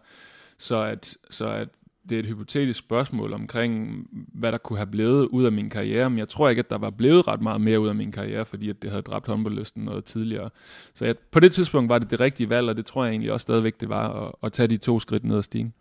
[0.58, 1.68] Så at, så at
[2.08, 6.10] det er et hypotetisk spørgsmål omkring, hvad der kunne have blevet ud af min karriere,
[6.10, 8.46] men jeg tror ikke, at der var blevet ret meget mere ud af min karriere,
[8.46, 10.50] fordi at det havde dræbt håndboldlysten noget tidligere.
[10.94, 13.32] Så jeg, på det tidspunkt var det det rigtige valg, og det tror jeg egentlig
[13.32, 15.72] også stadigvæk, det var at, at tage de to skridt ned ad stigen.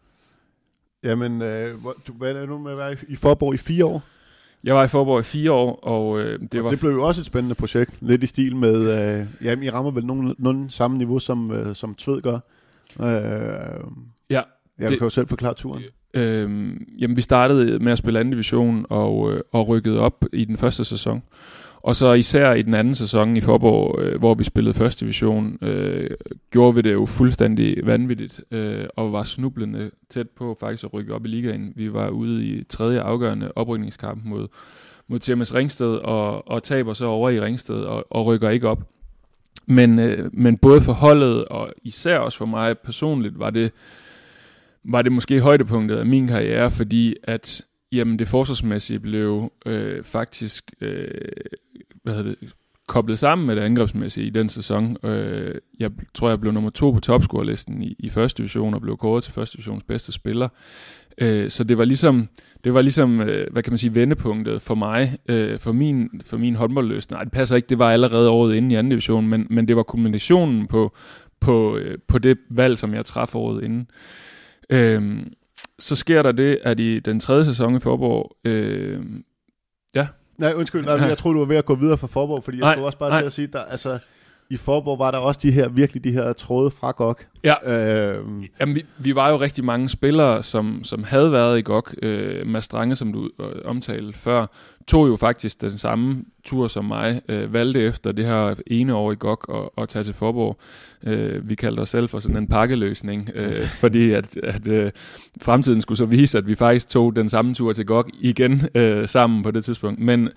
[1.03, 1.75] Jamen, øh,
[2.07, 4.03] du, hvad er det nu med at være i Forborg i fire år?
[4.63, 6.69] Jeg var i Forborg i fire år, og øh, det og var...
[6.69, 7.93] det blev jo også et spændende projekt.
[8.01, 8.75] Lidt i stil med,
[9.19, 12.39] øh, jamen I rammer vel nogen, nogen samme niveau, som, øh, som Tved gør.
[13.01, 13.07] Øh,
[14.29, 14.41] ja.
[14.79, 15.83] Jeg det, kan jo selv forklare turen.
[16.13, 20.45] Øh, jamen, vi startede med at spille anden division og, øh, og rykkede op i
[20.45, 21.23] den første sæson.
[21.83, 25.57] Og så især i den anden sæson i Forborg, øh, hvor vi spillede første division,
[25.61, 26.09] øh,
[26.51, 31.13] gjorde vi det jo fuldstændig vanvittigt, øh, og var snublende tæt på faktisk at rykke
[31.13, 31.73] op i ligaen.
[31.75, 34.47] Vi var ude i tredje afgørende oprykningskamp mod,
[35.07, 38.83] mod TMS Ringsted, og, og taber så over i Ringsted, og, og rykker ikke op.
[39.65, 43.71] Men, øh, men både for holdet, og især også for mig personligt, var det,
[44.83, 50.71] var det måske højdepunktet af min karriere, fordi at jamen det forsvarsmæssige blev øh, faktisk
[50.81, 51.07] øh,
[52.03, 52.53] hvad hedder det,
[52.87, 54.97] koblet sammen med det angrebsmæssige i den sæson.
[55.05, 58.97] Øh, jeg tror, jeg blev nummer to på topscorerlisten i, i første division og blev
[58.97, 60.49] kåret til første divisions bedste spiller.
[61.17, 62.27] Øh, så det var ligesom,
[62.63, 66.37] det var ligesom øh, hvad kan man sige, vendepunktet for mig, øh, for min, for
[66.37, 67.15] min håndboldløsning.
[67.15, 69.75] Nej, det passer ikke, det var allerede året inden i anden division, men, men det
[69.75, 70.95] var kombinationen på,
[71.39, 73.87] på, øh, på det valg, som jeg træffede året inden.
[74.69, 75.25] Øh,
[75.81, 79.01] så sker der det, at i den tredje sæson i Forborg, øh,
[79.95, 82.57] ja, Nej, undskyld, nej, jeg tror du var ved at gå videre fra Forborg, fordi
[82.57, 83.19] jeg nej, skulle også bare nej.
[83.19, 83.99] til at sige, der, altså,
[84.49, 87.17] i Forborg var der også de her, virkelig de her tråde fra GOG.
[87.43, 88.25] Ja, øh,
[88.59, 91.87] Jamen, vi, vi var jo rigtig mange spillere, som, som havde været i GOG.
[92.03, 94.45] Øh, Mads Strange, som du øh, omtalte før,
[94.91, 99.11] tog jo faktisk den samme tur som mig, øh, valgte efter det her ene år
[99.11, 100.57] i GOG og, og tage til Forborg.
[101.03, 104.91] Øh, vi kaldte os selv for sådan en pakkeløsning, øh, fordi at, at øh,
[105.41, 109.07] fremtiden skulle så vise, at vi faktisk tog den samme tur til GOG igen øh,
[109.07, 109.99] sammen på det tidspunkt.
[109.99, 110.29] Men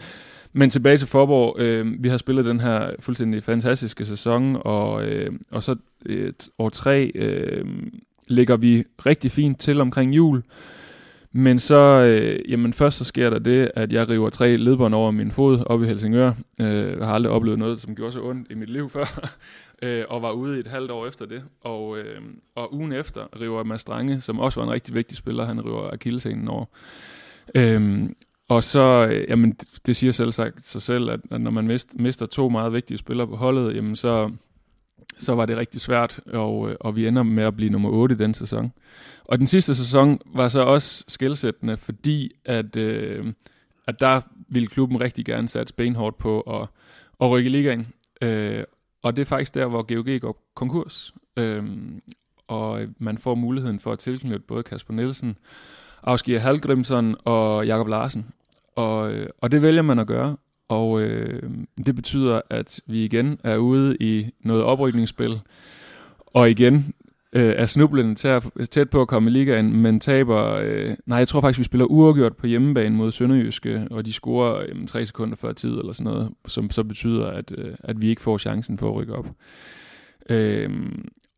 [0.57, 1.61] men tilbage til Forborg.
[1.61, 6.69] Øh, vi har spillet den her fuldstændig fantastiske sæson, og, øh, og så et år
[6.69, 7.65] tre øh,
[8.27, 10.43] ligger vi rigtig fint til omkring jul.
[11.37, 15.11] Men så, øh, jamen først så sker der det, at jeg river tre ledbånd over
[15.11, 16.33] min fod op i Helsingør.
[16.61, 19.31] Øh, jeg har aldrig oplevet noget, som gjorde så ondt i mit liv før,
[19.83, 21.43] øh, og var ude i et halvt år efter det.
[21.61, 22.21] Og, øh,
[22.55, 25.91] og ugen efter river Mads Strange, som også var en rigtig vigtig spiller, han river
[25.93, 26.65] akillescenen over.
[27.55, 28.09] Øh,
[28.49, 29.53] og så, øh, jamen,
[29.87, 32.99] det, siger selv sagt sig selv, at, at når man mist, mister to meget vigtige
[32.99, 34.31] spillere på holdet, jamen så,
[35.19, 38.15] så var det rigtig svært, og, øh, og vi ender med at blive nummer 8
[38.15, 38.73] i den sæson.
[39.25, 43.33] Og den sidste sæson var så også skældsættende, fordi at, øh,
[43.87, 46.69] at der ville klubben rigtig gerne sætte benhårdt på at,
[47.21, 47.87] at rykke i ligaen.
[48.23, 48.65] Øh,
[49.03, 51.15] og det er faktisk der, hvor GOG går konkurs.
[51.37, 51.65] Øh,
[52.49, 55.37] og man får muligheden for at tilknytte både Kasper Nielsen,
[56.03, 58.27] Ausgier Halgrimsson og Jakob Larsen.
[58.77, 60.37] Og, øh, og det vælger man at gøre.
[60.69, 61.43] Og øh,
[61.87, 65.41] det betyder, at vi igen er ude i noget oprykningsspil.
[66.27, 66.95] Og igen
[67.33, 70.55] øh, er snublende tæt, tæt på at komme i ligaen, men taber...
[70.63, 74.65] Øh, nej, jeg tror faktisk, vi spiller uafgjort på hjemmebane mod Sønderjyske, og de scorer
[74.69, 78.09] øh, tre sekunder før tid eller sådan noget, som så betyder, at, øh, at vi
[78.09, 79.27] ikke får chancen for at rykke op.
[80.31, 80.71] Øh,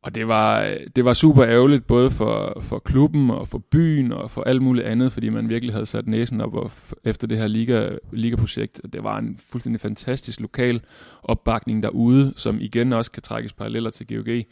[0.07, 4.31] og det var, det var super ærgerligt, både for, for klubben og for byen og
[4.31, 6.71] for alt muligt andet, fordi man virkelig havde sat næsen op og
[7.05, 8.81] efter det her liga, liga-projekt.
[8.92, 10.81] Det var en fuldstændig fantastisk lokal
[11.23, 14.45] opbakning derude, som igen også kan trækkes paralleller til GOG.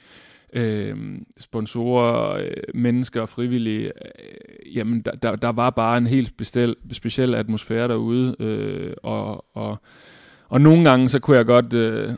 [0.53, 0.97] Øh,
[1.39, 3.87] sponsorer, øh, mennesker og frivillige.
[3.87, 9.57] Øh, jamen, der, der, der var bare en helt bestel, speciel atmosfære derude, øh, og,
[9.57, 9.83] og,
[10.49, 11.75] og nogle gange så kunne jeg godt...
[11.75, 12.15] Øh,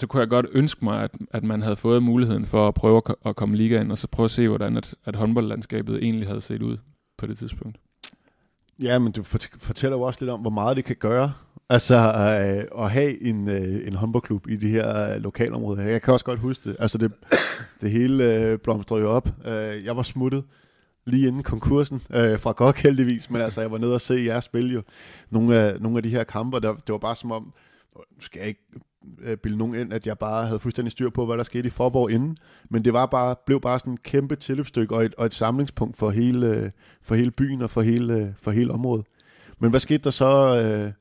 [0.00, 3.02] så kunne jeg godt ønske mig, at, at man havde fået muligheden for at prøve
[3.06, 6.40] at, at komme ligaen, og så prøve at se, hvordan at, at håndboldlandskabet egentlig havde
[6.40, 6.76] set ud
[7.18, 7.78] på det tidspunkt.
[8.82, 9.22] Ja, men du
[9.58, 11.32] fortæller jo også lidt om, hvor meget det kan gøre,
[11.68, 15.82] altså øh, at have en, øh, en håndboldklub i de her øh, lokalområder.
[15.82, 16.76] Jeg kan også godt huske det.
[16.78, 17.12] Altså det,
[17.80, 19.28] det hele øh, blomstrede jo op.
[19.46, 20.44] Øh, jeg var smuttet
[21.06, 24.40] lige inden konkursen øh, fra GOG heldigvis, men altså jeg var nede og se jer
[24.40, 24.82] spille jo
[25.30, 27.52] nogle af, nogle af de her kampe, der, det var bare som om,
[27.96, 28.66] nu skal jeg ikke
[29.22, 31.70] Øh, bilde nogen ind, at jeg bare havde fuldstændig styr på, hvad der skete i
[31.70, 32.36] Forborg inden.
[32.70, 35.96] Men det var bare, blev bare sådan et kæmpe tilløbsstykke og et, og et samlingspunkt
[35.96, 39.06] for hele, for hele byen og for hele, for hele området.
[39.58, 40.62] Men hvad skete der så?
[40.64, 40.92] Øh,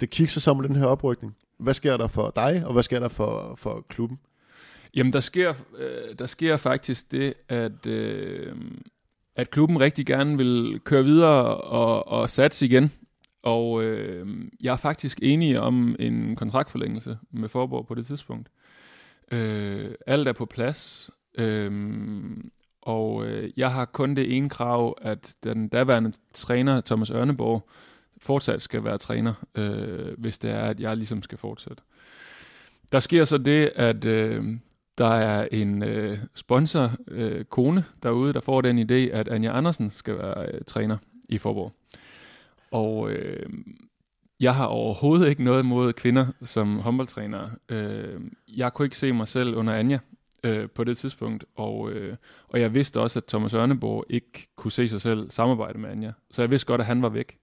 [0.00, 1.36] det kigger så med den her oprykning.
[1.58, 4.18] Hvad sker der for dig, og hvad sker der for, for klubben?
[4.94, 8.56] Jamen, der sker, øh, der sker faktisk det, at, øh,
[9.36, 12.92] at klubben rigtig gerne vil køre videre og, og satse igen.
[13.44, 14.26] Og øh,
[14.62, 18.48] jeg er faktisk enig om en kontraktforlængelse med Forborg på det tidspunkt.
[19.30, 21.72] Øh, alt er på plads, øh,
[22.82, 27.68] og øh, jeg har kun det ene krav, at den daværende træner, Thomas Ørneborg,
[28.18, 31.82] fortsat skal være træner, øh, hvis det er, at jeg ligesom skal fortsætte.
[32.92, 34.44] Der sker så det, at øh,
[34.98, 39.90] der er en øh, sponsor, øh, kone derude, der får den idé, at Anja Andersen
[39.90, 40.96] skal være øh, træner
[41.28, 41.72] i Forborg.
[42.74, 43.50] Og øh,
[44.40, 47.50] jeg har overhovedet ikke noget mod kvinder som håndboldtrænere.
[47.68, 49.98] Øh, jeg kunne ikke se mig selv under Anja
[50.44, 52.16] øh, på det tidspunkt, og, øh,
[52.48, 56.12] og jeg vidste også, at Thomas Ørneborg ikke kunne se sig selv samarbejde med Anja.
[56.30, 57.38] Så jeg vidste godt, at han var væk.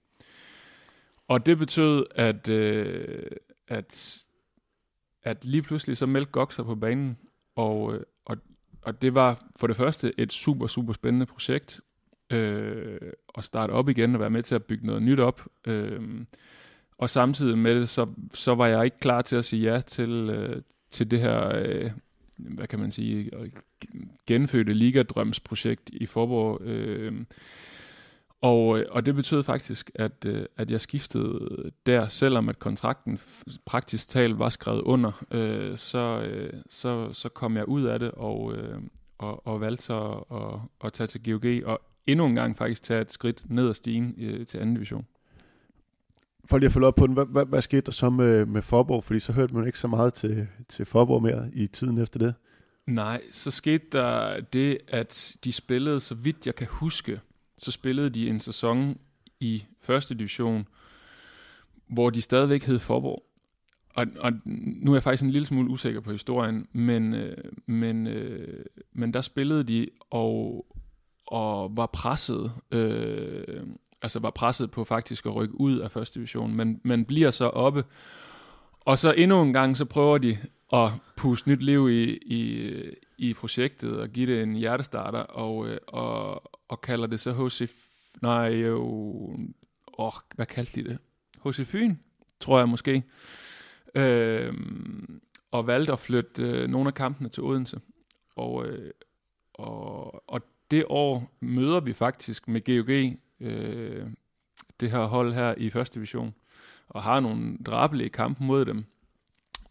[1.27, 3.31] Og det betød, at, øh,
[3.67, 4.23] at,
[5.23, 7.17] at lige pludselig så meldte Gok sig på banen,
[7.55, 8.37] og, øh, og,
[8.81, 11.81] og det var for det første et super, super spændende projekt,
[12.31, 15.47] øh, at starte op igen og være med til at bygge noget nyt op.
[15.67, 16.01] Øh,
[16.97, 20.09] og samtidig med det, så, så var jeg ikke klar til at sige ja til,
[20.09, 21.91] øh, til det her, øh,
[22.37, 23.31] hvad kan man sige,
[24.27, 26.61] genfødte ligadrømsprojekt i Forborg.
[26.61, 27.13] Øh,
[28.41, 33.19] og, øh, og det betød faktisk, at, øh, at jeg skiftede der, selvom at kontrakten
[33.65, 38.11] praktisk talt var skrevet under, øh, så, øh, så, så kom jeg ud af det
[38.11, 38.81] og, øh,
[39.17, 42.83] og, og valgte så at, at, at tage til GOG, og endnu en gang faktisk
[42.83, 45.05] tage et skridt ned ad stigen øh, til anden division.
[46.45, 48.61] For lige at følge op på den, hvad, hvad, hvad skete der så med, med
[48.61, 49.03] Forborg?
[49.03, 52.33] Fordi så hørte man ikke så meget til, til Forborg mere i tiden efter det.
[52.87, 57.19] Nej, så skete der det, at de spillede, så vidt jeg kan huske,
[57.57, 58.97] så spillede de en sæson
[59.39, 60.67] i første division,
[61.87, 63.23] hvor de stadigvæk hed Forborg.
[63.95, 68.07] Og, og nu er jeg faktisk en lille smule usikker på historien, men, øh, men,
[68.07, 70.65] øh, men der spillede de, og
[71.31, 73.63] og var presset, øh,
[74.01, 77.45] altså var presset på faktisk at rykke ud af første division, men, men bliver så
[77.45, 77.83] oppe.
[78.79, 80.37] Og så endnu en gang, så prøver de
[80.73, 82.73] at puste nyt liv i, i,
[83.17, 87.71] i projektet og give det en hjertestarter, og, øh, og, og kalder det så HC...
[88.21, 88.81] Nej, jo...
[89.97, 90.97] Åh, hvad kaldte de det?
[91.45, 91.95] HC Fyn,
[92.39, 93.03] tror jeg måske.
[93.95, 94.53] Øh,
[95.51, 97.79] og valgte at flytte øh, nogle af kampene til Odense.
[98.35, 98.91] Og, øh,
[99.53, 104.07] og, og det år møder vi faktisk med GOG, øh,
[104.79, 106.33] det her hold her i første division,
[106.89, 108.85] og har nogle drabelige kampe mod dem.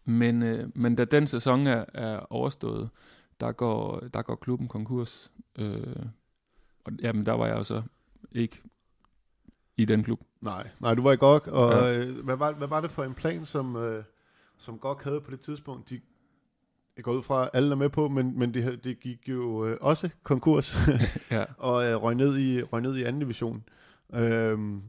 [0.05, 2.89] Men, øh, men da den sæson er, er overstået,
[3.39, 5.31] der går, der går klubben konkurs.
[5.59, 6.05] Øh,
[6.83, 7.81] og jamen, der var jeg så
[8.31, 8.61] ikke
[9.77, 10.21] i den klub.
[10.41, 11.97] Nej, nej du var i GOG, og ja.
[11.97, 14.03] øh, hvad, var, hvad var det for en plan, som, øh,
[14.57, 15.89] som GOG havde på det tidspunkt?
[15.89, 16.01] De
[16.97, 19.65] jeg går ud fra, at alle er med på, men, men det, det gik jo
[19.65, 20.89] øh, også konkurs,
[21.31, 21.43] ja.
[21.57, 23.63] og øh, røg, ned i, røg ned i anden division.
[24.13, 24.81] Øhm,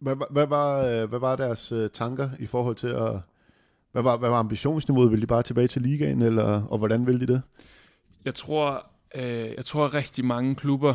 [0.00, 3.20] hvad, hvad, var, øh, hvad var deres øh, tanker i forhold til at,
[3.92, 5.12] hvad var, hvad var ambitionsniveauet?
[5.12, 7.42] Vil de bare tilbage til ligaen, eller, og hvordan vil de det?
[8.24, 10.94] Jeg tror, øh, jeg tror rigtig mange klubber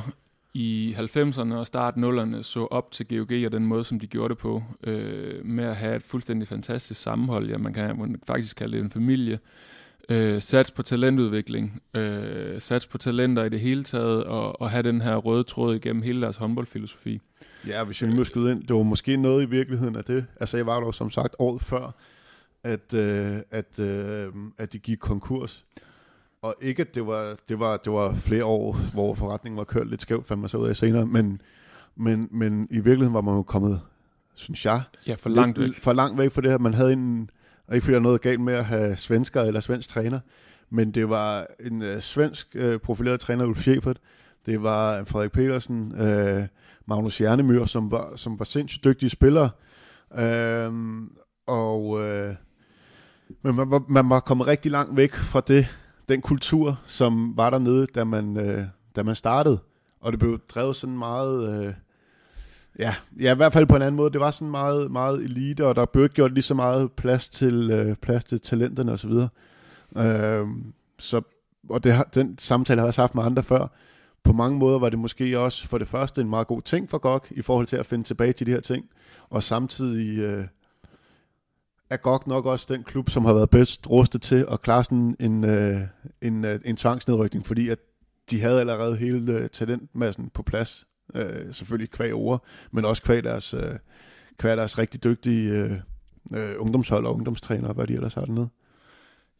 [0.53, 4.29] i 90'erne og start 0'erne så op til GOG og den måde, som de gjorde
[4.29, 7.49] det på, øh, med at have et fuldstændig fantastisk sammenhold.
[7.49, 9.39] Ja, man kan man faktisk kalde det en familie.
[10.09, 14.83] Øh, sats på talentudvikling, øh, sats på talenter i det hele taget, og, og have
[14.83, 17.21] den her røde tråd igennem hele deres håndboldfilosofi.
[17.67, 20.25] Ja, hvis jeg må skyde ind, det var måske noget i virkeligheden af det.
[20.39, 21.95] Altså, jeg var jo som sagt året før,
[22.63, 25.65] at, øh, at, øh, at de gik konkurs.
[26.41, 29.87] Og ikke, at det var, det var, det var flere år, hvor forretningen var kørt
[29.89, 31.41] lidt skævt, fandt man så ud af senere, men,
[31.95, 33.81] men, men i virkeligheden var man jo kommet,
[34.35, 35.73] synes jeg, Ja, for langt væk.
[35.73, 36.57] for langt væk fra det her.
[36.57, 37.29] Man havde en,
[37.71, 40.19] og ikke fordi der er noget galt med at have svensker eller svensk træner,
[40.69, 43.93] men det var en øh, svensk øh, profileret træner, Ulf Schäfert.
[44.45, 46.47] Det var øh, Frederik Petersen, øh,
[46.85, 49.49] Magnus Jernemyr, som var, som var sindssygt dygtige spillere.
[50.17, 50.71] Øh,
[51.47, 52.35] og øh,
[53.41, 55.67] men man var, man var kommet rigtig langt væk fra det,
[56.09, 58.63] den kultur, som var dernede, da man, øh,
[58.95, 59.59] da man startede.
[60.01, 61.65] Og det blev drevet sådan meget...
[61.65, 61.73] Øh,
[62.79, 64.11] Ja, ja, i hvert fald på en anden måde.
[64.11, 67.29] Det var sådan meget, meget elite, og der blev ikke gjort lige så meget plads
[67.29, 69.11] til, øh, plads til talenterne osv.
[69.97, 70.47] Øh,
[70.99, 71.21] så,
[71.69, 73.67] og det har, den samtale har jeg også haft med andre før.
[74.23, 76.97] På mange måder var det måske også for det første en meget god ting for
[76.97, 78.85] GOG i forhold til at finde tilbage til de her ting,
[79.29, 80.45] og samtidig øh,
[81.89, 85.15] er GOG nok også den klub, som har været bedst rustet til at klare sådan
[85.19, 85.81] en, øh,
[86.21, 87.79] en, øh, en tvangsnedrykning, fordi at
[88.31, 92.37] de havde allerede hele øh, talentmassen på plads Øh, selvfølgelig kvæg over,
[92.71, 93.75] men også kvæg deres, øh,
[94.37, 95.71] kvæg deres rigtig dygtige øh,
[96.33, 98.49] øh, ungdomshold og ungdomstrænere, hvad de ellers har dernede.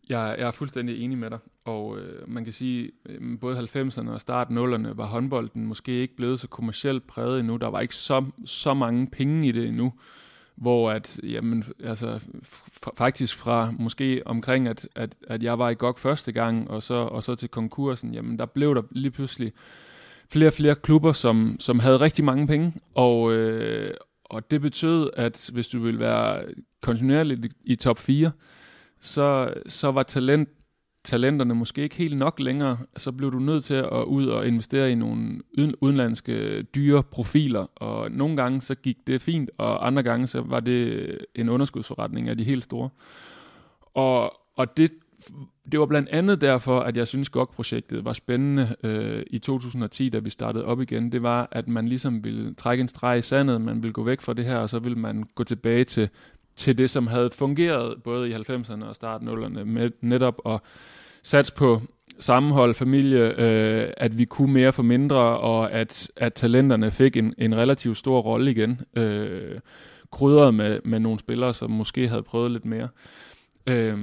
[0.09, 4.09] Jeg, jeg er fuldstændig enig med dig, og øh, man kan sige, øh, både 90'erne
[4.09, 7.57] og start 0'erne var håndbolden måske ikke blevet så kommercielt præget endnu.
[7.57, 9.93] Der var ikke så, så mange penge i det endnu,
[10.55, 15.73] hvor at, jamen, altså, f- faktisk fra måske omkring, at, at, at jeg var i
[15.73, 19.53] GOG første gang, og så, og så til konkursen, jamen der blev der lige pludselig
[20.31, 23.93] flere og flere klubber, som, som havde rigtig mange penge, og, øh,
[24.25, 26.43] og det betød, at hvis du ville være
[26.81, 28.31] kontinuerligt i, i top 4,
[28.99, 30.49] så, så var talent,
[31.03, 32.77] talenterne måske ikke helt nok længere.
[32.97, 35.41] Så blev du nødt til at ud og investere i nogle
[35.81, 40.59] udenlandske dyre profiler, og nogle gange så gik det fint, og andre gange så var
[40.59, 42.89] det en underskudsforretning af de helt store.
[43.93, 44.91] Og, og det
[45.71, 50.19] det var blandt andet derfor, at jeg synes GOG-projektet var spændende øh, i 2010, da
[50.19, 51.11] vi startede op igen.
[51.11, 54.21] Det var, at man ligesom ville trække en streg i sandet, man ville gå væk
[54.21, 56.09] fra det her, og så ville man gå tilbage til,
[56.55, 60.59] til det, som havde fungeret både i 90'erne og start 0'erne, med netop at
[61.23, 61.81] satse på
[62.19, 67.33] sammenhold, familie, øh, at vi kunne mere for mindre, og at, at talenterne fik en,
[67.37, 69.59] en relativt stor rolle igen, øh,
[70.11, 72.87] krydret med, med nogle spillere, som måske havde prøvet lidt mere.
[73.67, 73.97] Øh,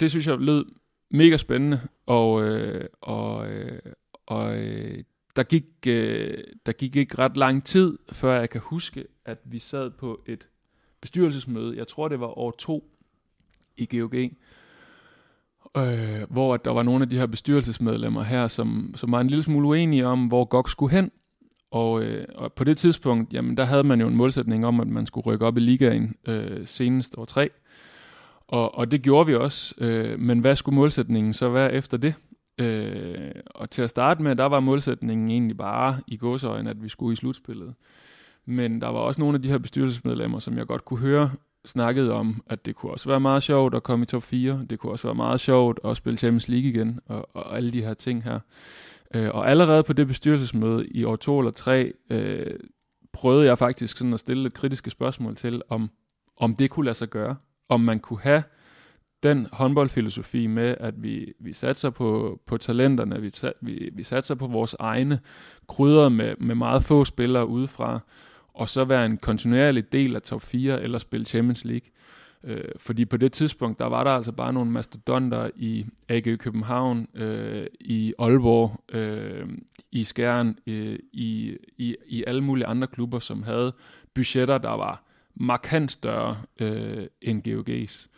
[0.00, 0.64] det synes jeg lød
[1.10, 3.78] mega spændende, og, øh, og, øh,
[4.26, 5.04] og øh,
[5.36, 9.58] der, gik, øh, der gik ikke ret lang tid, før jeg kan huske, at vi
[9.58, 10.48] sad på et
[11.00, 12.90] bestyrelsesmøde, jeg tror det var år to
[13.76, 14.14] i GOG,
[15.76, 19.42] øh, hvor der var nogle af de her bestyrelsesmedlemmer her, som, som var en lille
[19.42, 21.10] smule uenige om, hvor GOG skulle hen.
[21.70, 24.88] Og, øh, og på det tidspunkt, jamen der havde man jo en målsætning om, at
[24.88, 27.48] man skulle rykke op i ligaen øh, senest år 3.
[28.54, 29.74] Og, og det gjorde vi også.
[29.78, 32.14] Øh, men hvad skulle målsætningen så være efter det?
[32.58, 36.88] Øh, og til at starte med, der var målsætningen egentlig bare i godsøjne, at vi
[36.88, 37.74] skulle i slutspillet.
[38.46, 41.30] Men der var også nogle af de her bestyrelsesmedlemmer, som jeg godt kunne høre,
[41.64, 44.66] snakkede om, at det kunne også være meget sjovt at komme i top 4.
[44.70, 47.82] Det kunne også være meget sjovt at spille Champions League igen, og, og alle de
[47.82, 48.38] her ting her.
[49.14, 52.46] Øh, og allerede på det bestyrelsesmøde i år 2 eller 3, øh,
[53.12, 55.90] prøvede jeg faktisk sådan at stille lidt kritiske spørgsmål til, om,
[56.36, 57.36] om det kunne lade sig gøre
[57.68, 58.42] om man kunne have
[59.22, 64.46] den håndboldfilosofi med, at vi, vi satser på, på talenterne, vi, vi, vi satser på
[64.46, 65.20] vores egne
[65.68, 68.00] krydder med, med meget få spillere udefra,
[68.54, 71.88] og så være en kontinuerlig del af top 4 eller spille Champions League.
[72.44, 77.06] Øh, fordi på det tidspunkt, der var der altså bare nogle mastodonter i AG København,
[77.14, 79.48] øh, i Aalborg, øh,
[79.92, 83.72] i Skjern, øh, i, i, i alle mulige andre klubber, som havde
[84.14, 85.04] budgetter, der var
[85.36, 88.08] markant større øh, end GOG's.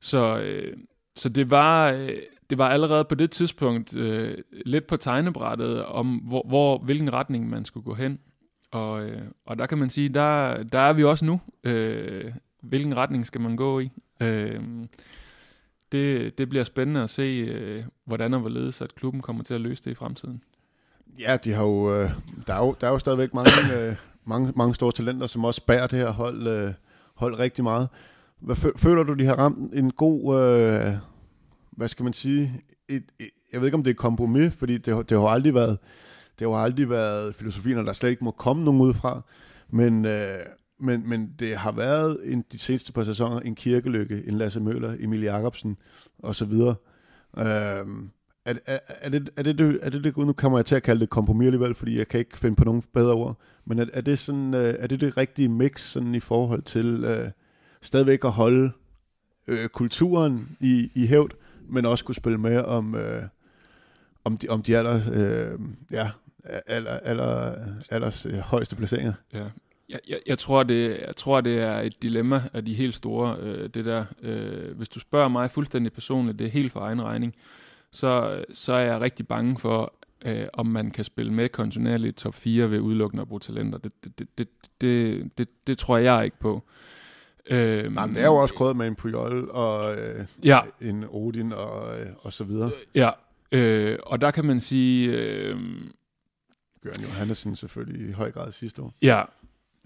[0.00, 0.76] Så, øh,
[1.16, 2.18] så det var, øh,
[2.50, 7.50] det var allerede på det tidspunkt øh, lidt på tegnebrættet om, hvor, hvor, hvilken retning
[7.50, 8.18] man skulle gå hen.
[8.70, 11.40] Og, øh, og der kan man sige, der, der er vi også nu.
[11.64, 12.32] Øh,
[12.62, 13.90] hvilken retning skal man gå i?
[14.20, 14.60] Øh,
[15.92, 19.60] det, det bliver spændende at se, øh, hvordan og hvorledes, at klubben kommer til at
[19.60, 20.42] løse det i fremtiden.
[21.18, 22.10] Ja, de har jo, øh,
[22.46, 23.96] der, er jo, der er jo stadigvæk mange, øh,
[24.26, 26.72] mange, mange store talenter, som også bærer det her hold, øh,
[27.14, 27.88] hold rigtig meget.
[28.40, 30.92] hvad føler du, de har ramt en god, øh,
[31.70, 34.78] hvad skal man sige, et, et, jeg ved ikke, om det er et kompromis, fordi
[34.78, 35.78] det, det har aldrig været,
[36.38, 39.20] det har aldrig været filosofien, at der slet ikke må komme nogen udefra,
[39.70, 40.38] men, øh,
[40.80, 44.96] men, men det har været en, de seneste par sæsoner en kirkelykke, en Lasse Møller,
[45.00, 45.76] Emil Jacobsen
[46.22, 46.52] osv.
[47.38, 47.86] Øh,
[48.46, 51.00] er, er, er, det, er, det, er det det, nu kommer jeg til at kalde
[51.00, 54.00] det kompromis alligevel, fordi jeg kan ikke finde på nogen bedre ord, men er, er,
[54.00, 57.30] det, sådan, øh, er det det rigtige mix sådan i forhold til øh,
[57.82, 58.72] stadigvæk at holde
[59.48, 61.30] øh, kulturen i, i hævd,
[61.68, 63.22] men også kunne spille med om, øh,
[64.24, 66.10] om, de, om de aller, øh, ja,
[66.66, 67.54] aller, aller,
[67.90, 69.12] aller øh, højeste placeringer.
[69.32, 69.44] Ja.
[69.88, 73.36] Jeg, jeg, jeg, tror, det, jeg tror, det er et dilemma af de helt store,
[73.40, 74.04] øh, det der.
[74.22, 77.34] Øh, hvis du spørger mig fuldstændig personligt, det er helt for egen regning,
[77.96, 79.94] så, så er jeg rigtig bange for,
[80.24, 83.78] øh, om man kan spille med kontinuerligt i top 4 ved udelukkende at bruge talenter.
[83.78, 84.48] Det, det, det, det,
[84.80, 86.62] det, det, det tror jeg ikke på.
[87.50, 90.60] Øh, Nej, men det er jo også krydret med en Puyol og øh, ja.
[90.80, 92.70] en Odin og, øh, og så videre.
[92.94, 93.10] Ja,
[93.52, 95.10] øh, og der kan man sige...
[95.10, 95.60] Øh,
[96.82, 98.94] Gøran Johannesson selvfølgelig i høj grad sidste år.
[99.02, 99.22] Ja,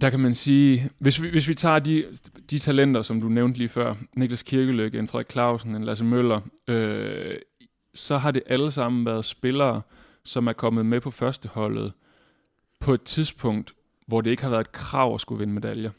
[0.01, 2.05] der kan man sige, hvis vi, hvis vi tager de,
[2.51, 6.41] de talenter, som du nævnte lige før, Niklas Kirkeløk, en Frederik Clausen, en Lasse Møller,
[6.69, 7.35] øh,
[7.95, 9.83] så har det alle sammen været spillere,
[10.25, 11.93] som er kommet med på førsteholdet
[12.81, 13.75] på et tidspunkt,
[14.07, 15.91] hvor det ikke har været et krav at skulle vinde medaljer.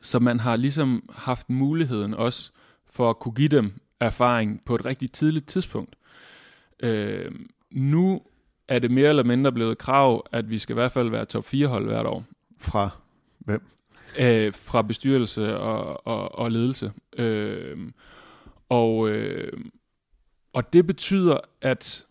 [0.00, 2.52] Så man har ligesom haft muligheden også
[2.90, 5.96] for at kunne give dem erfaring på et rigtig tidligt tidspunkt.
[6.80, 7.32] Øh,
[7.70, 8.22] nu
[8.68, 11.44] er det mere eller mindre blevet krav, at vi skal i hvert fald være top
[11.44, 12.24] 4 hold hvert år.
[12.58, 12.90] Fra
[13.38, 13.62] hvem?
[14.18, 16.92] Æh, fra bestyrelse og, og, og ledelse.
[17.18, 17.78] Øh,
[18.68, 19.52] og, øh,
[20.52, 22.06] og det betyder, at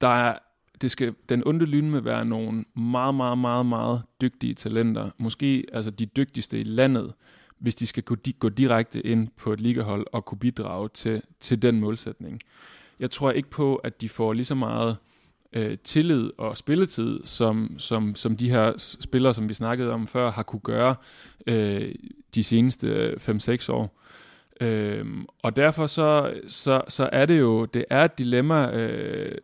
[0.00, 0.38] der er,
[0.80, 5.10] det skal, den onde lyn med være nogle meget, meget, meget, meget dygtige talenter.
[5.18, 7.12] Måske altså de dygtigste i landet,
[7.58, 11.62] hvis de skal gå, gå direkte ind på et ligahold og kunne bidrage til, til
[11.62, 12.40] den målsætning.
[13.00, 14.96] Jeg tror ikke på, at de får lige så meget
[15.52, 20.30] øh, tillid og spilletid, som, som, som de her spillere, som vi snakkede om før,
[20.30, 20.94] har kunne gøre
[21.46, 21.94] øh,
[22.34, 24.01] de seneste øh, 5-6 år.
[24.60, 25.06] Øh,
[25.42, 29.38] og derfor så, så, så er det jo, det er et dilemma øh,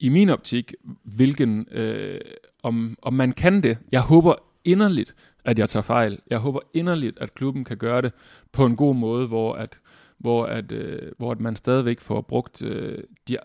[0.00, 2.20] i min optik, hvilken, øh,
[2.62, 3.78] om, om man kan det.
[3.92, 5.14] Jeg håber inderligt,
[5.44, 6.18] at jeg tager fejl.
[6.30, 8.12] Jeg håber inderligt, at klubben kan gøre det
[8.52, 9.80] på en god måde, hvor at
[10.18, 12.98] hvor at, øh, hvor at man stadigvæk får brugt øh,
[13.28, 13.38] de,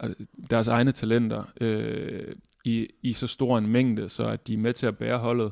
[0.50, 4.74] deres egne talenter øh, i, i så stor en mængde, så at de er med
[4.74, 5.52] til at bære holdet.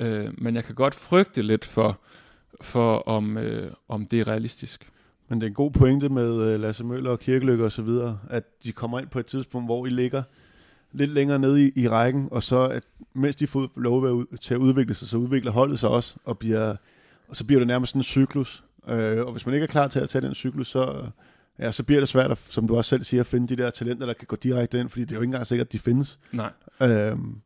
[0.00, 2.00] Øh, men jeg kan godt frygte lidt for,
[2.60, 4.90] for om, øh, om det er realistisk.
[5.28, 8.18] Men det er en god pointe med øh, Lasse Møller og Kirkelykke og så videre,
[8.30, 10.22] at de kommer ind på et tidspunkt, hvor I ligger
[10.92, 12.82] lidt længere nede i, i rækken, og så at
[13.14, 16.76] mens de får lov til at udvikle sig, så udvikler holdet sig også, og, bliver,
[17.28, 19.88] og så bliver det nærmest sådan en cyklus, Øh, og hvis man ikke er klar
[19.88, 21.06] til at tage den cyklus, så,
[21.58, 23.70] ja, så bliver det svært, at, som du også selv siger, at finde de der
[23.70, 25.78] talenter, der kan gå direkte ind, fordi det er jo ikke engang sikkert, at de
[25.78, 26.18] findes.
[26.32, 26.50] Nej.
[26.82, 27.40] Øhm.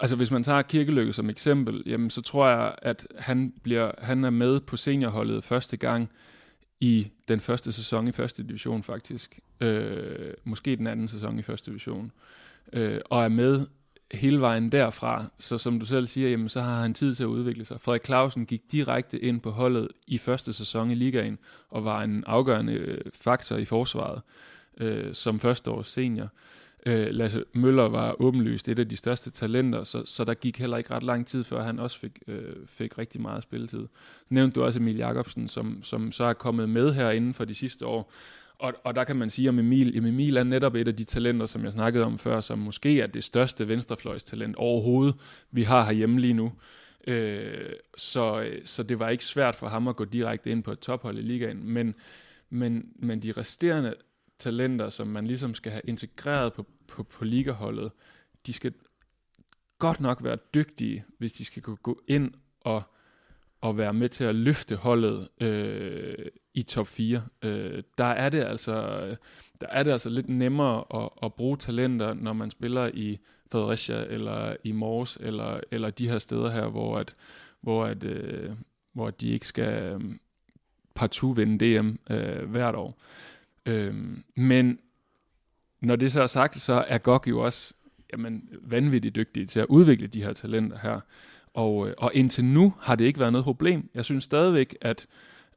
[0.00, 4.24] Altså hvis man tager Kirkeløkke som eksempel, jamen så tror jeg, at han, bliver, han
[4.24, 6.10] er med på seniorholdet første gang
[6.80, 9.40] i den første sæson i første division faktisk.
[9.60, 12.12] Øh, måske den anden sæson i første division.
[12.72, 13.66] Øh, og er med
[14.12, 15.24] hele vejen derfra.
[15.38, 17.80] Så som du selv siger, jamen, så har han tid til at udvikle sig.
[17.80, 21.38] Frederik Clausen gik direkte ind på holdet i første sæson i ligaen,
[21.70, 24.22] og var en afgørende øh, faktor i forsvaret
[24.76, 26.24] øh, som førsteårs senior.
[26.24, 26.30] Øh,
[26.86, 30.76] Øh, Lasse Møller var åbenlyst et af de største talenter, så, så der gik heller
[30.76, 33.86] ikke ret lang tid, før han også fik, øh, fik rigtig meget spilletid.
[34.28, 37.54] Nævnte du også Emil Jakobsen, som, som så er kommet med her inden for de
[37.54, 38.12] sidste år,
[38.58, 41.46] og, og der kan man sige om Emil, Emil er netop et af de talenter,
[41.46, 45.14] som jeg snakkede om før, som måske er det største venstrefløjstalent overhovedet,
[45.50, 46.52] vi har herhjemme lige nu.
[47.06, 50.78] Øh, så, så det var ikke svært for ham at gå direkte ind på et
[50.78, 51.94] tophold i ligaen, men,
[52.50, 53.94] men, men de resterende
[54.38, 57.92] talenter, som man ligesom skal have integreret på, på, på ligaholdet,
[58.46, 58.72] de skal
[59.78, 62.82] godt nok være dygtige, hvis de skal kunne gå ind og
[63.60, 67.22] og være med til at løfte holdet øh, i top 4.
[67.42, 68.72] Øh, der er det altså
[69.60, 73.18] der er det altså lidt nemmere at, at bruge talenter, når man spiller i
[73.52, 77.16] Fredericia eller i Mors eller eller de her steder her, hvor at
[77.60, 78.50] hvor at øh,
[78.92, 80.00] hvor de ikke skal øh,
[80.94, 83.00] partout vinde DM øh, hvert år.
[83.66, 83.94] Øh,
[84.34, 84.78] men
[85.80, 87.74] når det så er sagt, så er GOG jo også
[88.12, 91.00] jamen, vanvittigt dygtige til at udvikle de her talenter her.
[91.54, 93.90] Og, øh, og indtil nu har det ikke været noget problem.
[93.94, 95.06] Jeg synes stadigvæk, at,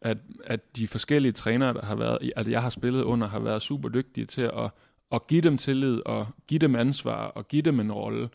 [0.01, 3.39] at, at de forskellige trænere, der har været, at altså, jeg har spillet under, har
[3.39, 4.69] været super dygtige til at,
[5.11, 8.29] at give dem tillid og give dem ansvar og give dem en rolle.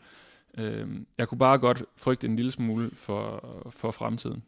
[0.57, 4.43] Øh, jeg kunne bare godt frygte en lille smule for, for fremtiden.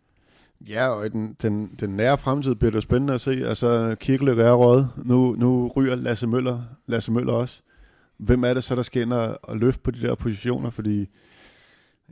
[0.70, 3.32] Ja, og i den, den, den nære fremtid bliver det spændende at se.
[3.32, 4.86] Altså, Kirkeløk er råd.
[5.06, 7.62] Nu, nu ryger Lasse Møller, Lasse Møller også.
[8.18, 10.70] Hvem er det så, der skal ind og, og løfte på de der positioner?
[10.70, 11.08] Fordi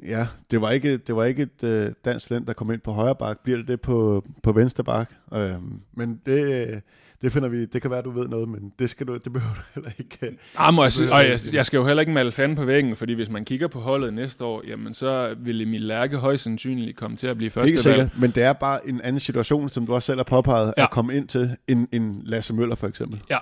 [0.03, 2.91] ja, det var ikke, det var ikke et øh, dansk land, der kom ind på
[2.91, 3.39] højre bak.
[3.43, 5.11] Bliver det det på, på venstre bak?
[5.33, 6.81] Øhm, men det,
[7.21, 9.53] det finder vi, det kan være, du ved noget, men det, skal du, det behøver
[9.53, 10.37] du heller ikke.
[10.59, 13.29] Jamen, og, og jeg, jeg skal jo heller ikke male fanden på væggen, fordi hvis
[13.29, 17.27] man kigger på holdet næste år, jamen så vil Emil Lærke højst sandsynligt komme til
[17.27, 20.05] at blive første Ikke sikkert, men det er bare en anden situation, som du også
[20.05, 20.83] selv har påpeget, ja.
[20.83, 23.21] at komme ind til en, en Lasse Møller for eksempel.
[23.29, 23.37] Ja.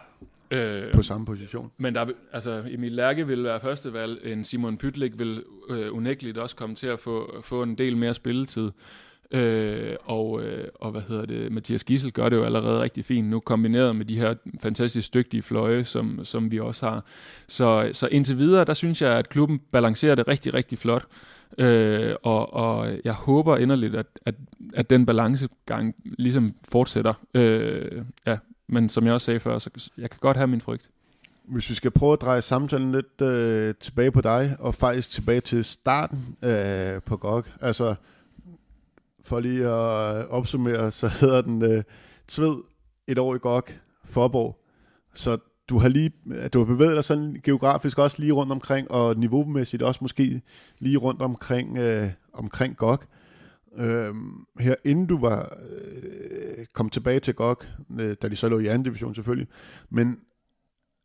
[0.53, 1.71] Øh, på samme position.
[1.77, 6.55] Men der, altså, Emil Lærke vil være førstevalg, en Simon Pytlik vil øh, unægteligt også
[6.55, 8.71] komme til at få, få en del mere spilletid.
[9.33, 13.27] Øh, og, øh, og hvad hedder det, Mathias Gissel gør det jo allerede rigtig fint
[13.27, 17.05] nu, kombineret med de her fantastisk dygtige fløje, som, som vi også har.
[17.47, 21.05] Så, så indtil videre, der synes jeg, at klubben balancerer det rigtig, rigtig flot.
[21.57, 24.35] Øh, og, og jeg håber inderligt, at, at,
[24.73, 27.13] at den balancegang ligesom fortsætter.
[27.33, 30.89] Øh, ja, men som jeg også sagde før, så jeg kan godt have min frygt.
[31.43, 35.41] Hvis vi skal prøve at dreje samtalen lidt øh, tilbage på dig, og faktisk tilbage
[35.41, 37.45] til starten øh, på GOG.
[37.61, 37.95] Altså,
[39.23, 41.83] for lige at opsummere, så hedder den øh,
[42.27, 42.63] Tved
[43.07, 43.63] et år i GOG,
[44.05, 44.59] Forborg.
[45.13, 45.37] Så
[45.69, 46.11] du har lige,
[46.53, 50.41] du har bevæget dig sådan geografisk også lige rundt omkring, og niveaumæssigt også måske
[50.79, 53.03] lige rundt omkring, øh, omkring GOG.
[53.77, 54.13] Øh,
[54.59, 57.57] her inden du var øh, kom tilbage til GOG,
[57.99, 59.47] øh, da de så lå i anden division selvfølgelig,
[59.89, 60.19] men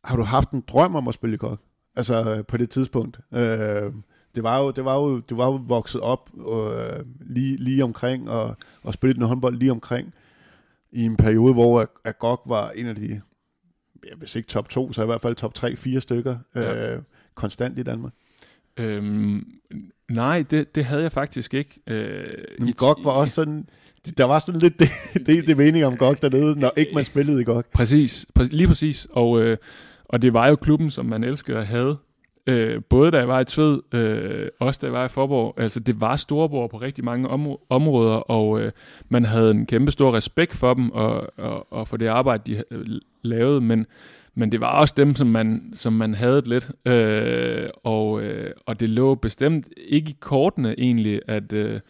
[0.04, 1.58] har du haft en drøm om at spille i GOG?
[1.96, 3.20] Altså øh, på det tidspunkt?
[3.34, 3.92] Øh,
[4.38, 8.30] det var jo, det var jo, det var jo vokset op øh, lige, lige omkring,
[8.30, 10.14] og, og spillet den håndbold lige omkring,
[10.92, 13.20] i en periode, hvor Agog var en af de,
[14.04, 16.94] ja, hvis ikke top 2, så i hvert fald top 3-4 stykker, ja.
[16.94, 17.02] øh,
[17.34, 18.12] konstant i Danmark.
[18.76, 19.46] Øhm,
[20.10, 21.80] nej, det, det havde jeg faktisk ikke.
[21.86, 22.26] Øh,
[22.58, 23.68] Men GOG var også sådan,
[24.18, 24.88] der var sådan lidt det,
[25.26, 27.64] det, det mening om GOG dernede, når ikke man spillede i GOG.
[27.74, 29.06] Præcis, præ- lige præcis.
[29.10, 29.56] Og, øh,
[30.04, 31.96] og det var jo klubben, som man elskede at have.
[32.48, 35.54] Øh, både da jeg var i Tved, øh, også da jeg var i Forborg.
[35.56, 38.72] Altså, det var Storborg på rigtig mange om- områder, og øh,
[39.08, 42.62] man havde en kæmpe stor respekt for dem og, og, og for det arbejde, de
[43.22, 43.86] lavede, men,
[44.34, 46.70] men det var også dem, som man, som man havde lidt.
[46.86, 51.52] Øh, og, øh, og det lå bestemt ikke i kortene egentlig, at...
[51.52, 51.80] Øh,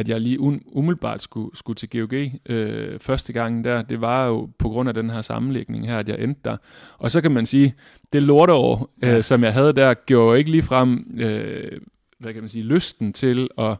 [0.00, 2.12] at jeg lige umiddelbart skulle, skulle til GOG
[2.46, 6.08] øh, første gang der, det var jo på grund af den her sammenlægning her, at
[6.08, 6.56] jeg endte der.
[6.98, 7.74] Og så kan man sige,
[8.12, 11.80] det lorteår, øh, som jeg havde der, gjorde jo ikke lige frem, øh,
[12.18, 13.76] hvad kan man sige, lysten til at,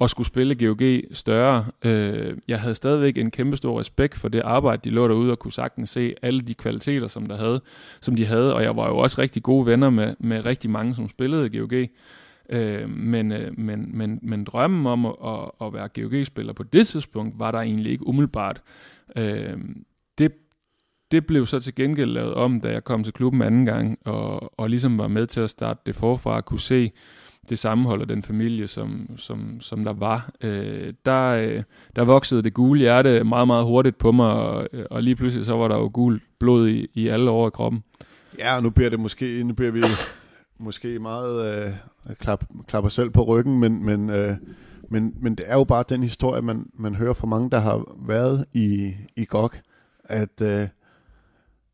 [0.00, 1.66] at skulle spille GOG større.
[1.84, 5.38] Øh, jeg havde stadigvæk en kæmpe stor respekt for det arbejde, de lå derude og
[5.38, 7.60] kunne sagtens se alle de kvaliteter, som, der havde,
[8.00, 8.54] som de havde.
[8.54, 11.88] Og jeg var jo også rigtig gode venner med, med rigtig mange, som spillede GOG.
[12.50, 16.86] Øh, men, øh, men, men, men drømmen om at, at, at være GOG-spiller på det
[16.86, 18.62] tidspunkt, var der egentlig ikke umiddelbart.
[19.16, 19.58] Øh,
[20.18, 20.32] det,
[21.10, 24.60] det blev så til gengæld lavet om, da jeg kom til klubben anden gang, og,
[24.60, 26.92] og ligesom var med til at starte det forfra, og kunne se
[27.48, 30.30] det sammenhold og den familie, som, som, som der var.
[30.40, 31.62] Øh, der, øh,
[31.96, 35.56] der voksede det gule hjerte meget, meget hurtigt på mig, og, og lige pludselig så
[35.56, 37.82] var der jo gult blod i, i alle over kroppen.
[38.38, 39.80] Ja, og nu bliver det måske, nu bliver vi
[40.58, 41.72] måske meget øh,
[42.20, 44.36] klap, klapper selv på ryggen, men, men, øh,
[44.90, 47.96] men, men det er jo bare den historie, man, man hører fra mange, der har
[48.06, 49.52] været i, i GOG,
[50.04, 50.68] at øh,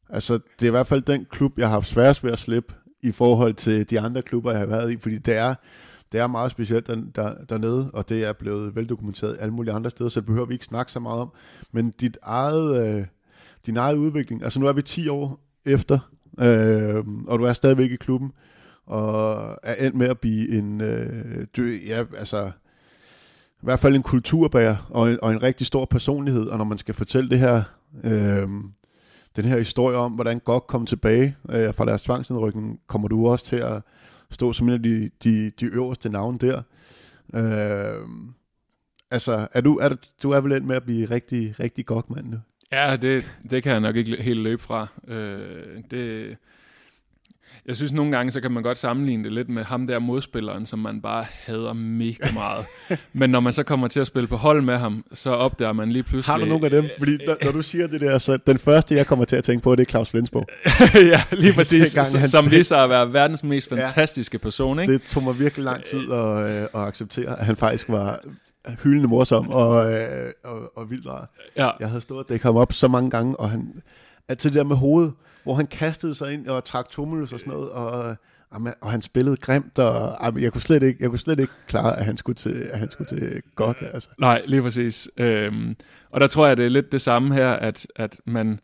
[0.09, 2.75] altså, det er i hvert fald den klub, jeg har haft sværest ved at slippe
[3.03, 5.55] i forhold til de andre klubber, jeg har været i, fordi det er,
[6.13, 9.91] det er meget specielt der, der, dernede, og det er blevet veldokumenteret alle mulige andre
[9.91, 11.33] steder, så det behøver vi ikke snakke så meget om.
[11.73, 13.07] Men dit eget, øh,
[13.67, 15.99] din egen udvikling, altså nu er vi 10 år efter,
[16.41, 18.33] øh, og du er stadigvæk i klubben,
[18.91, 22.51] og er endt med at blive en, øh, dø, ja, altså,
[23.57, 26.79] i hvert fald en kulturbærer og en, og en rigtig stor personlighed, og når man
[26.79, 27.63] skal fortælle det her,
[28.05, 28.49] øh,
[29.37, 33.45] den her historie om, hvordan godt kom tilbage øh, fra deres tvangsindrykning, kommer du også
[33.45, 33.83] til at
[34.31, 36.63] stå som en af de, de, de øverste navne der.
[37.35, 38.07] Øh,
[39.11, 42.27] altså, er du, er du, er vel endt med at blive rigtig, rigtig godt mand
[42.27, 42.37] nu?
[42.73, 44.87] Ja, det, det kan jeg nok ikke helt løbe fra.
[45.09, 46.37] Øh, det,
[47.71, 50.67] jeg synes nogle gange, så kan man godt sammenligne det lidt med ham der modspilleren,
[50.67, 52.67] som man bare hader mega meget.
[53.21, 55.93] Men når man så kommer til at spille på hold med ham, så opdager man
[55.93, 56.33] lige pludselig...
[56.33, 56.89] Har du nogle af dem?
[56.99, 59.63] Fordi når, når du siger det der, så den første, jeg kommer til at tænke
[59.63, 60.47] på, det er Claus Flensborg.
[61.13, 61.95] ja, lige præcis.
[61.95, 64.93] gang, som viser at være verdens mest fantastiske ja, person, ikke?
[64.93, 68.21] Det tog mig virkelig lang tid at, øh, at acceptere, at han faktisk var
[68.83, 71.31] hyldende morsom og, øh, og, og vildt rar.
[71.57, 71.71] Ja.
[71.81, 73.83] Jeg havde stået og dækket ham op så mange gange, og han,
[74.29, 75.13] at til det der med hovedet,
[75.43, 78.17] hvor han kastede sig ind og trak tumulus og sådan noget, og,
[78.81, 82.05] og han spillede grimt, og jeg kunne slet ikke, jeg kunne slet ikke klare, at
[82.05, 83.77] han skulle til, at han skulle til godt.
[83.93, 84.09] Altså.
[84.19, 85.11] Nej, lige præcis.
[85.17, 85.77] Øhm,
[86.11, 88.61] og der tror jeg, det er lidt det samme her, at, at man,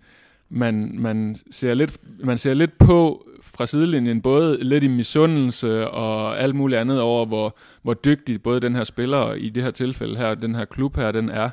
[0.49, 6.41] man, man, ser lidt, man ser lidt på fra sidelinjen, både lidt i misundelse og
[6.41, 9.71] alt muligt andet over, hvor, hvor dygtig både den her spiller, og i det her
[9.71, 11.51] tilfælde her, den her klub her, den er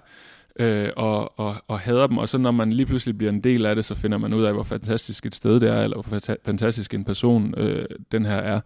[0.60, 2.18] øh, og, og, og hader dem.
[2.18, 4.43] Og så når man lige pludselig bliver en del af det, så finder man ud
[4.43, 8.36] af, hvor fantastisk et sted det er, eller hvor fantastisk en person øh, den her
[8.36, 8.62] er.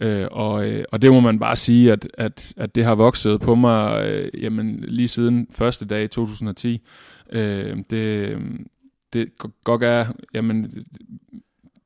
[0.00, 3.40] Øh, og, øh, og det må man bare sige, at, at, at det har vokset
[3.40, 6.82] på mig øh, jamen, lige siden første dag i 2010.
[7.32, 8.38] Øh, det,
[9.12, 9.28] det
[9.64, 10.70] godt er, jamen,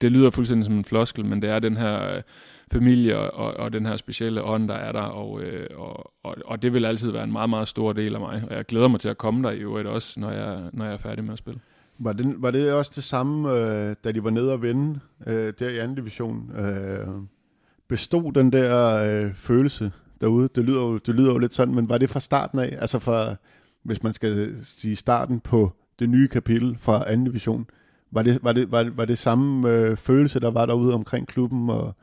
[0.00, 2.22] det lyder fuldstændig som en floskel, men det er den her øh,
[2.72, 6.62] familie og, og den her specielle ånd, der er der, og, øh, og, og, og
[6.62, 9.00] det vil altid være en meget, meget stor del af mig, og jeg glæder mig
[9.00, 11.38] til at komme der i øvrigt også, når jeg, når jeg er færdig med at
[11.38, 11.60] spille.
[11.98, 15.52] Var det, var det også det samme, øh, da de var nede og vinde øh,
[15.58, 16.50] der i anden division?
[16.58, 17.06] Øh,
[17.88, 20.48] bestod den der øh, følelse derude?
[20.54, 22.76] Det lyder, jo, det lyder jo lidt sådan, men var det fra starten af?
[22.80, 23.34] Altså fra,
[23.82, 27.66] hvis man skal sige starten på det nye kapitel fra anden division,
[28.12, 31.28] var det, var det, var det, var det samme øh, følelse, der var derude omkring
[31.28, 31.70] klubben?
[31.70, 31.94] Og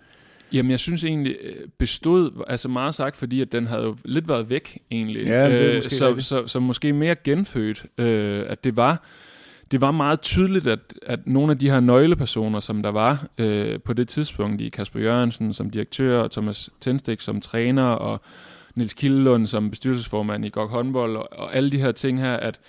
[0.53, 4.27] Jamen, jeg synes egentlig øh, bestod, altså meget sagt, fordi at den havde jo lidt
[4.27, 5.25] været væk egentlig.
[5.25, 9.03] Ja, det er øh, så, så, så, så måske mere genfødt, øh, at det var
[9.71, 13.79] det var meget tydeligt, at, at nogle af de her nøglepersoner, som der var øh,
[13.85, 18.21] på det tidspunkt, i Kasper Jørgensen som direktør, og Thomas Tenstik som træner, og
[18.75, 22.59] Nils Kildlund som bestyrelsesformand i GOG håndbold, og, og alle de her ting her, at,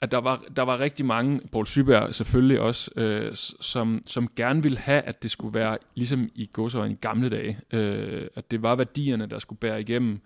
[0.00, 3.30] at der var, der var rigtig mange, Paul Syberg selvfølgelig også, øh,
[3.60, 7.58] som, som gerne ville have, at det skulle være ligesom i godsøjne i gamle dage.
[7.72, 10.20] Øh, at det var værdierne, der skulle bære igennem.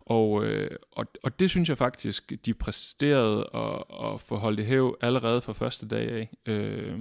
[0.00, 4.62] Og, øh, og, og det synes jeg faktisk, de præsterede og, og få holdt i
[4.62, 6.52] hæv allerede fra første dag af.
[6.52, 6.98] Øh,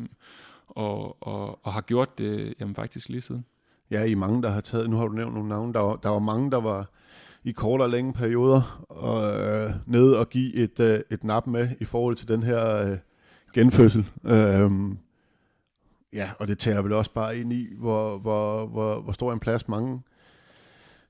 [0.68, 3.46] og, og, og har gjort det jamen, faktisk lige siden.
[3.92, 6.10] Ja, I mange, der har taget, nu har du nævnt nogle navne, der var, der
[6.10, 6.90] var mange, der var
[7.46, 11.70] i korte og længe perioder og, øh, ned og give et, øh, et nap med
[11.80, 12.98] i forhold til den her øh,
[13.54, 14.06] genfødsel.
[14.26, 14.72] Øh,
[16.14, 19.40] ja, og det tager vel også bare ind i, hvor, hvor, hvor, hvor stor en
[19.40, 20.02] plads mange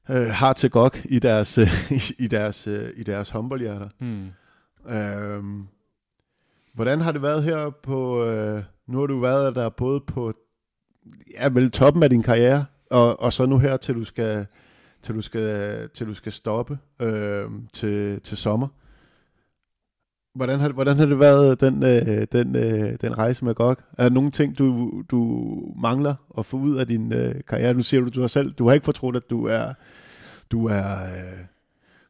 [0.10, 1.92] øh, har til godt i deres, øh,
[2.26, 3.90] i deres, øh, i deres håndboldhjerter.
[4.00, 4.28] Mm.
[4.92, 5.44] Øh,
[6.74, 10.34] hvordan har det været her på, øh, nu har du været der både på,
[11.40, 14.46] ja vel toppen af din karriere, og, og så nu her til du skal
[15.06, 18.68] til du skal, til du skal stoppe øh, til, til sommer.
[20.36, 23.78] Hvordan har, hvordan har det været, den, øh, den, øh, den rejse med GOG?
[23.98, 25.20] Er der nogle ting, du, du
[25.82, 27.74] mangler at få ud af din øh, karriere?
[27.74, 29.74] Nu siger du, du har selv, du har ikke fortrudt, at du er,
[30.52, 31.46] du er, øh,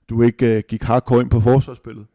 [0.10, 2.06] du ikke øh, gik hardcore ind på forsvarsspillet.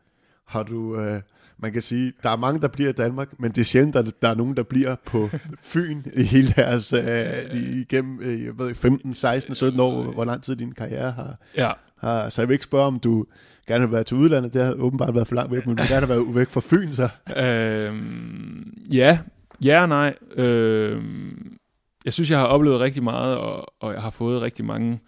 [0.44, 1.20] Har du, øh,
[1.62, 4.22] man kan sige, der er mange, der bliver i Danmark, men det er sjældent, at
[4.22, 5.28] der er nogen, der bliver på
[5.62, 10.56] Fyn i hele deres, øh, igennem øh, ved, 15, 16, 17 år, hvor lang tid
[10.56, 11.36] din karriere har.
[11.56, 11.72] Ja.
[11.98, 13.26] har så jeg vil ikke spørge, om du
[13.66, 15.90] gerne vil være til udlandet, det har åbenbart været for langt væk, men du vil
[15.90, 17.08] gerne være væk fra Fyn, så.
[17.36, 19.18] Øhm, ja,
[19.64, 20.14] ja og nej.
[20.36, 21.56] Øhm,
[22.04, 25.00] jeg synes, jeg har oplevet rigtig meget, og, og jeg har fået rigtig mange,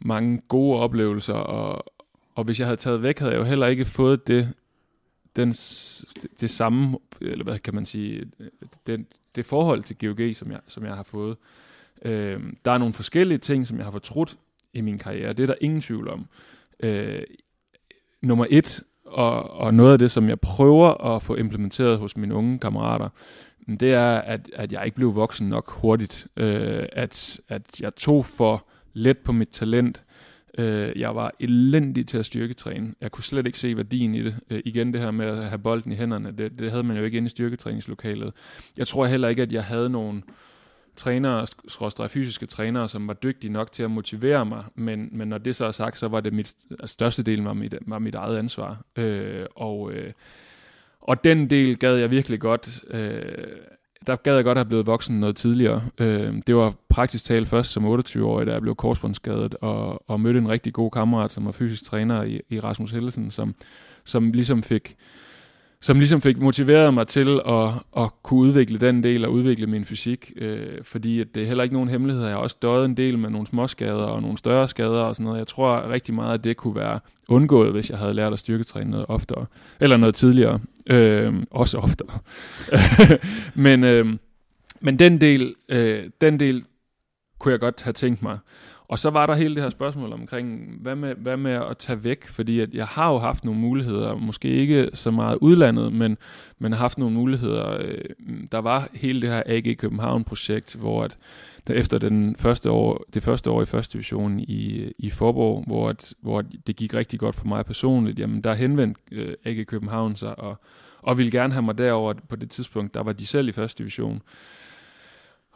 [0.00, 1.84] mange gode oplevelser, og,
[2.34, 4.52] og hvis jeg havde taget væk, havde jeg jo heller ikke fået det
[5.36, 5.48] den,
[6.40, 8.30] det samme, eller hvad kan man sige,
[8.86, 11.36] den, det forhold til GOG, som jeg, som jeg har fået.
[12.02, 14.36] Øh, der er nogle forskellige ting, som jeg har fortrudt
[14.72, 15.32] i min karriere.
[15.32, 16.26] Det er der ingen tvivl om.
[16.80, 17.22] Øh,
[18.22, 22.34] nummer et, og, og noget af det, som jeg prøver at få implementeret hos mine
[22.34, 23.08] unge kammerater,
[23.80, 26.26] det er, at, at jeg ikke blev voksen nok hurtigt.
[26.36, 30.03] Øh, at, at jeg tog for let på mit talent.
[30.58, 32.94] Øh, jeg var elendig til at styrketræne.
[33.00, 34.36] Jeg kunne slet ikke se værdien i det.
[34.50, 37.04] Øh, igen det her med at have bolden i hænderne, det, det havde man jo
[37.04, 38.32] ikke inde i styrketræningslokalet.
[38.78, 40.24] Jeg tror heller ikke, at jeg havde nogen
[40.96, 45.38] trænere, skråstrej fysiske trænere, som var dygtige nok til at motivere mig, men, men når
[45.38, 48.14] det så er sagt, så var det mit, altså største del var mit, var mit
[48.14, 48.84] eget ansvar.
[48.96, 50.12] Øh, og, øh,
[51.00, 53.22] og den del gad jeg virkelig godt øh,
[54.06, 55.82] der gad jeg godt have blevet voksen noget tidligere.
[55.98, 60.38] Øh, det var praktisk talt først som 28-årig, da jeg blev korsbåndsskadet, og, og mødte
[60.38, 63.54] en rigtig god kammerat, som var fysisk træner i, i Rasmus Hellesen, som,
[64.04, 64.96] som ligesom fik
[65.84, 69.84] som ligesom fik motiveret mig til at, at kunne udvikle den del og udvikle min
[69.84, 72.24] fysik, øh, fordi at det er heller ikke nogen hemmelighed.
[72.24, 75.14] Jeg har også døjet en del med nogle små skader og nogle større skader og
[75.14, 75.38] sådan noget.
[75.38, 78.90] Jeg tror rigtig meget, at det kunne være undgået, hvis jeg havde lært at styrketræne
[78.90, 79.46] noget oftere,
[79.80, 82.18] eller noget tidligere, øh, også oftere.
[83.64, 84.06] men, øh,
[84.80, 86.64] men den del, øh, den del
[87.38, 88.38] kunne jeg godt have tænkt mig.
[88.88, 92.04] Og så var der hele det her spørgsmål omkring, hvad med, hvad med at tage
[92.04, 92.26] væk?
[92.26, 96.16] Fordi at jeg har jo haft nogle muligheder, måske ikke så meget udlandet, men,
[96.58, 97.76] men har haft nogle muligheder.
[97.80, 98.04] Øh,
[98.52, 101.16] der var hele det her AG København-projekt, hvor at,
[101.66, 105.88] der efter den første år, det første år i første division i, i Forborg, hvor,
[105.88, 110.16] at, hvor det gik rigtig godt for mig personligt, jamen der henvendte øh, AG København
[110.16, 110.60] sig og,
[111.02, 113.78] og ville gerne have mig derover på det tidspunkt, der var de selv i første
[113.78, 114.22] division.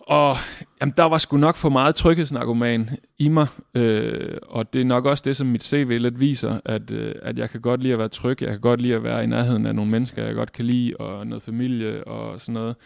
[0.09, 0.37] Og
[0.81, 2.89] jamen, der var sgu nok for meget tryghedsnarkoman
[3.19, 6.91] i mig, øh, og det er nok også det, som mit CV lidt viser, at,
[6.91, 9.25] øh, at jeg kan godt lide at være tryg, jeg kan godt lide at være
[9.25, 12.77] i nærheden af nogle mennesker, jeg godt kan lide, og noget familie og sådan noget.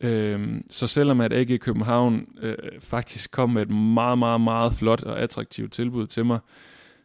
[0.00, 5.02] Øh, så selvom at AG København øh, faktisk kom med et meget, meget, meget flot
[5.02, 6.38] og attraktivt tilbud til mig,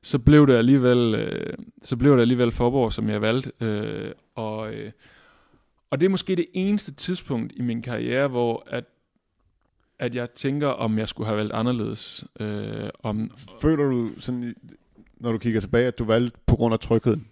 [0.02, 3.52] så blev det alligevel, øh, så blev det alligevel Forborg, som jeg valgte.
[3.62, 4.92] Øh, og, øh,
[5.92, 8.84] og det er måske det eneste tidspunkt i min karriere, hvor at
[10.04, 12.26] at jeg tænker, om jeg skulle have valgt anderledes.
[12.40, 13.32] Øh, om,
[13.62, 14.56] Føler du sådan,
[15.20, 17.28] når du kigger tilbage, at du valgte på grund af trygheden?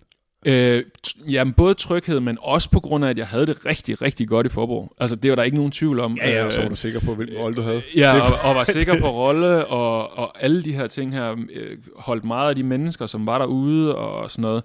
[0.45, 0.83] Øh,
[1.27, 4.45] jamen, både tryghed, men også på grund af, at jeg havde det rigtig, rigtig godt
[4.45, 4.93] i Forborg.
[4.99, 6.17] Altså, det var der ikke nogen tvivl om.
[6.17, 7.81] Ja, ja, og så var øh, du sikker på, hvilken rolle du havde.
[7.95, 11.77] Ja, og, og var sikker på rolle, og, og alle de her ting her, øh,
[11.95, 14.63] holdt meget af de mennesker, som var derude, og sådan noget.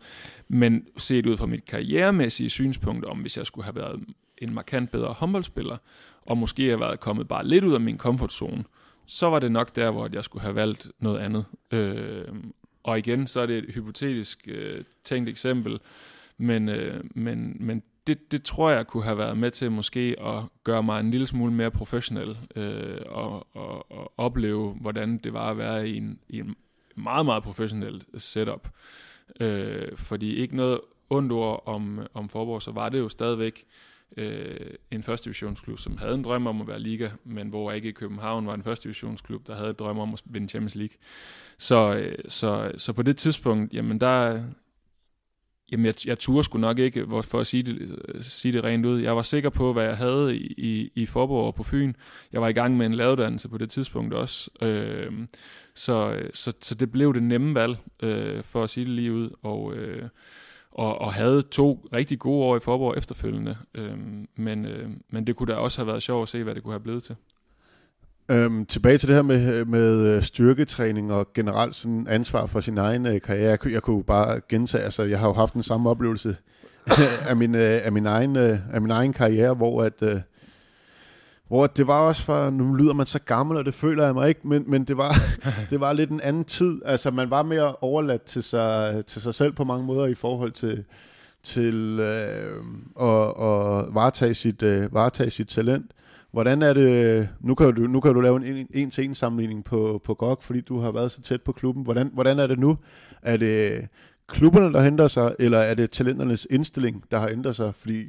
[0.48, 4.00] Men set ud fra mit karrieremæssige synspunkt, om hvis jeg skulle have været
[4.38, 5.76] en markant bedre håndboldspiller,
[6.26, 8.64] og måske have været kommet bare lidt ud af min komfortzone,
[9.06, 11.44] så var det nok der, hvor jeg skulle have valgt noget andet.
[11.70, 12.24] Øh,
[12.82, 15.78] og igen, så er det et hypotetisk øh, tænkt eksempel,
[16.38, 20.42] men, øh, men, men det, det tror jeg kunne have været med til måske at
[20.64, 25.50] gøre mig en lille smule mere professionel øh, og, og, og opleve, hvordan det var
[25.50, 26.56] at være i en, i en
[26.96, 28.68] meget, meget professionel setup.
[29.40, 33.64] Øh, fordi ikke noget ondt ord om, om Forborg, så var det jo stadigvæk
[34.16, 37.88] øh, en første divisionsklub, som havde en drøm om at være liga, men hvor ikke
[37.88, 40.96] i København var en første divisionsklub, der havde en drøm om at vinde Champions League.
[41.58, 44.42] Så, øh, så, så på det tidspunkt, jamen der,
[45.72, 48.86] Jamen, jeg, jeg turde sgu nok ikke, for at sige det, øh, sige det rent
[48.86, 49.00] ud.
[49.00, 51.94] Jeg var sikker på, hvad jeg havde i, i, i Forborg og på Fyn.
[52.32, 54.50] Jeg var i gang med en lavuddannelse på det tidspunkt også.
[54.62, 55.12] Øh,
[55.74, 59.12] så, øh, så, så det blev det nemme valg, øh, for at sige det lige
[59.12, 59.30] ud.
[59.42, 60.08] Og, øh,
[60.76, 63.56] og, og havde to rigtig gode år i Forborg efterfølgende.
[63.74, 66.62] Øhm, men, øh, men det kunne da også have været sjovt at se, hvad det
[66.62, 67.16] kunne have blevet til.
[68.28, 72.78] Øhm, tilbage til det her med, med øh, styrketræning og generelt sådan ansvar for sin
[72.78, 73.50] egen øh, karriere.
[73.50, 76.36] Jeg, jeg kunne bare gentage, altså jeg har jo haft den samme oplevelse
[77.28, 80.02] af, min, øh, af, min egen, øh, af min egen karriere, hvor at...
[80.02, 80.20] Øh,
[81.48, 84.28] hvor det var også for, nu lyder man så gammel, og det føler jeg mig
[84.28, 85.14] ikke, men, men det, var,
[85.70, 86.82] det var lidt en anden tid.
[86.84, 90.52] Altså, man var mere overladt til sig, til sig selv på mange måder i forhold
[90.52, 90.84] til,
[91.42, 92.62] til øh,
[93.00, 95.92] at, at varetage, sit, øh, varetage sit talent.
[96.32, 100.14] Hvordan er det, nu kan du, nu kan du lave en en-til-en sammenligning på, på
[100.14, 101.84] GOG, fordi du har været så tæt på klubben.
[101.84, 102.78] Hvordan, hvordan er det nu?
[103.22, 103.88] Er det
[104.28, 107.74] klubberne, der henter sig, eller er det talenternes indstilling, der har ændret sig?
[107.74, 108.04] Fordi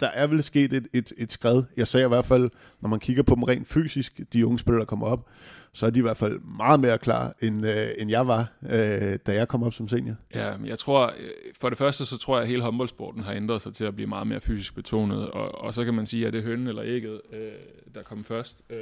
[0.00, 1.62] der er vel sket et, et, et skred.
[1.76, 4.80] Jeg sagde i hvert fald, når man kigger på dem rent fysisk, de unge spillere,
[4.80, 5.28] der kommer op,
[5.72, 9.18] så er de i hvert fald meget mere klar, end, øh, end jeg var, øh,
[9.26, 10.14] da jeg kom op som senior.
[10.34, 11.30] Ja, jeg tror, øh,
[11.60, 14.08] for det første, så tror jeg, at hele håndboldsporten har ændret sig til at blive
[14.08, 16.82] meget mere fysisk betonet, og, og så kan man sige, at det er hønnen eller
[16.84, 17.52] ægget, øh,
[17.94, 18.62] der kom først.
[18.70, 18.76] Øh,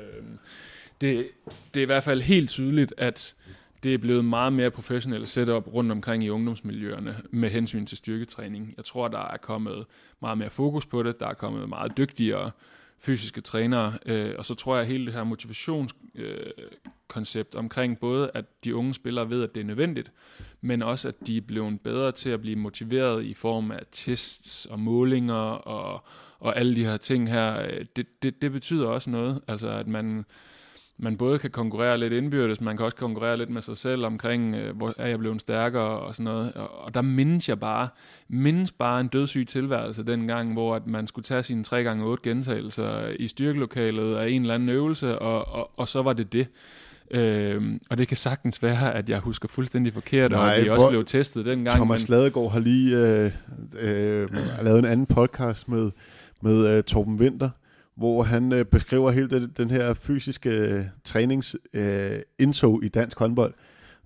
[1.01, 1.27] det,
[1.75, 3.35] det er i hvert fald helt tydeligt, at
[3.83, 8.75] det er blevet meget mere professionelt setup rundt omkring i ungdomsmiljøerne med hensyn til styrketræning.
[8.77, 9.87] Jeg tror, der er kommet
[10.21, 12.51] meget mere fokus på det, der er kommet meget dygtigere
[13.01, 18.31] fysiske trænere, øh, og så tror jeg, at hele det her motivationskoncept øh, omkring både,
[18.35, 20.13] at de unge spillere ved, at det er nødvendigt,
[20.61, 24.67] men også, at de er blevet bedre til at blive motiveret i form af tests
[24.67, 26.05] og målinger og,
[26.39, 29.41] og alle de her ting her, øh, det, det, det betyder også noget.
[29.49, 30.25] Altså, at man
[31.03, 34.55] man både kan konkurrere lidt indbyrdes, man kan også konkurrere lidt med sig selv omkring,
[34.55, 36.53] øh, hvor er jeg blevet stærkere og sådan noget.
[36.53, 37.89] Og, og der mindes jeg bare,
[38.29, 43.29] mindes bare en dødssyg tilværelse dengang, hvor at man skulle tage sine 3x8 gentagelser i
[43.29, 46.49] styrkelokalet af en eller anden øvelse, og, og, og så var det det.
[47.11, 50.71] Øhm, og det kan sagtens være, at jeg husker fuldstændig forkert, Nej, og at de
[50.71, 51.77] også blev testet dengang.
[51.77, 52.17] Thomas men...
[52.17, 53.33] Ladegaard har lige øh,
[53.81, 54.29] øh,
[54.63, 55.91] lavet en anden podcast med,
[56.41, 57.51] med øh, Torben Winter,
[58.01, 62.21] hvor han øh, beskriver hele den, den her fysiske øh, trænings øh,
[62.83, 63.55] i dansk håndbold,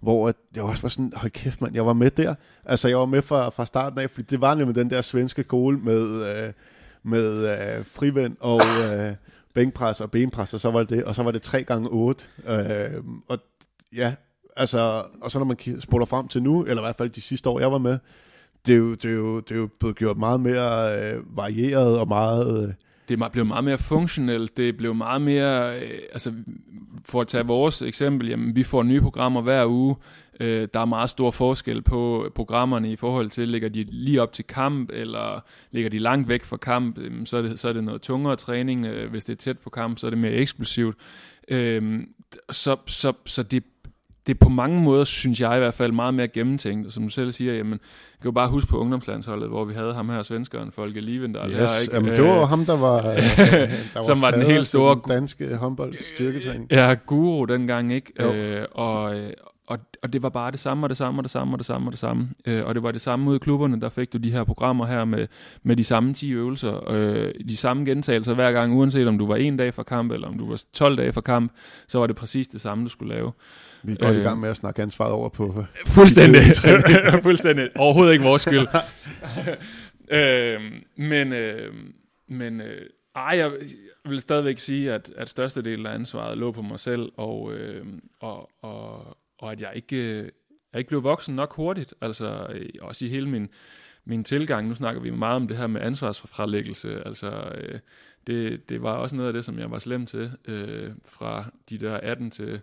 [0.01, 2.35] hvor jeg også var sådan, hold kæft mand, jeg var med der.
[2.65, 5.43] Altså jeg var med fra, fra starten af, fordi det var nemlig den der svenske
[5.43, 6.53] skole med, øh,
[7.03, 8.61] med øh, frivend og
[8.93, 9.15] øh,
[9.55, 12.25] bænkpres og benpres, og så var det det, og så var det 3 gange 8
[12.47, 13.39] øh, og
[13.97, 14.15] ja,
[14.57, 17.49] altså, og så når man spoler frem til nu, eller i hvert fald de sidste
[17.49, 17.99] år, jeg var med,
[18.67, 21.99] det er jo, det er jo, det er jo blevet gjort meget mere øh, varieret
[21.99, 22.69] og meget...
[22.69, 22.75] Øh,
[23.09, 26.33] det blev meget mere funktionelt, det blev meget mere, øh, altså
[27.05, 29.97] for at tage vores eksempel, jamen vi får nye programmer hver uge,
[30.41, 34.33] øh, der er meget stor forskel på programmerne i forhold til, ligger de lige op
[34.33, 37.73] til kamp, eller ligger de langt væk fra kamp, øh, så, er det, så er
[37.73, 40.33] det noget tungere træning, øh, hvis det er tæt på kamp, så er det mere
[40.33, 40.97] eksplosivt.
[41.49, 42.01] Øh,
[42.51, 43.65] så, så, så det
[44.27, 46.93] det er på mange måder, synes jeg i hvert fald, meget mere gennemtænkt.
[46.93, 49.95] Som du selv siger, jamen, jeg kan jo bare huske på ungdomslandsholdet, hvor vi havde
[49.95, 51.95] ham her, svenskeren, Folke Liven, der yes, der, ikke?
[51.95, 54.95] Jamen, det var øh, ham, der var, der var som var den helt store...
[54.95, 56.67] Den danske håndbold styrketræning.
[56.71, 58.23] Ja, guru dengang, ikke?
[58.23, 59.17] Øh, og,
[59.67, 61.67] og, og det var bare det samme, og det samme, og det samme, og det
[61.67, 62.29] samme, og det samme.
[62.47, 64.87] Øh, og det var det samme ud i klubberne, der fik du de her programmer
[64.87, 65.27] her med,
[65.63, 69.37] med de samme 10 øvelser, øh, de samme gentagelser hver gang, uanset om du var
[69.37, 71.53] en dag for kamp, eller om du var 12 dage for kamp,
[71.89, 73.33] så var det præcis det samme, du skulle lave.
[73.85, 75.65] Vi er godt øh, i gang med at snakke ansvaret over på...
[75.87, 76.41] Fuldstændig.
[77.23, 77.71] fuldstændig.
[77.77, 78.67] Overhovedet ikke vores skyld.
[80.19, 80.61] øh,
[80.97, 81.75] men øh,
[82.29, 83.53] men øh, ej, jeg
[84.05, 87.87] vil stadigvæk sige, at, at størstedelen af ansvaret lå på mig selv, og, øh,
[88.21, 90.19] og, og, og at jeg ikke,
[90.73, 91.95] jeg ikke blev voksen nok hurtigt.
[92.01, 92.47] Altså
[92.81, 93.49] også i hele min,
[94.05, 94.69] min tilgang.
[94.69, 97.07] Nu snakker vi meget om det her med ansvarsfralæggelse.
[97.07, 97.79] Altså, øh,
[98.27, 101.79] det, det var også noget af det, som jeg var slem til øh, fra de
[101.79, 102.61] der 18 til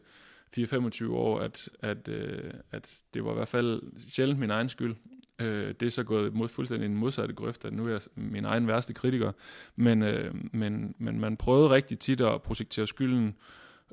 [0.57, 4.95] 4-25 år, at, at, øh, at det var i hvert fald sjældent min egen skyld.
[5.39, 8.45] Øh, det er så gået mod fuldstændig en modsatte grøft, at nu er jeg min
[8.45, 9.31] egen værste kritiker.
[9.75, 13.35] Men, øh, men, men man prøvede rigtig tit at projektere skylden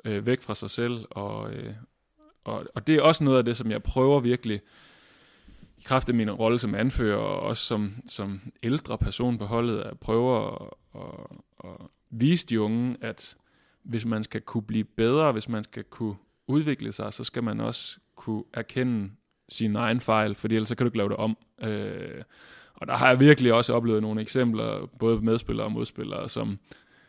[0.04, 1.74] øh, væk fra sig selv, og, øh,
[2.44, 4.60] og, og det er også noget af det, som jeg prøver virkelig,
[5.78, 9.80] i kraft af min rolle som anfører, og også som, som ældre person på holdet,
[9.80, 11.26] at prøve at, at,
[11.64, 13.36] at vise de unge, at
[13.82, 16.14] hvis man skal kunne blive bedre, hvis man skal kunne
[16.48, 19.10] udvikle sig, så skal man også kunne erkende
[19.48, 21.36] sin egen fejl, fordi ellers så kan du ikke lave det om.
[21.62, 22.22] Øh,
[22.74, 26.58] og der har jeg virkelig også oplevet nogle eksempler, både medspillere og modspillere, som,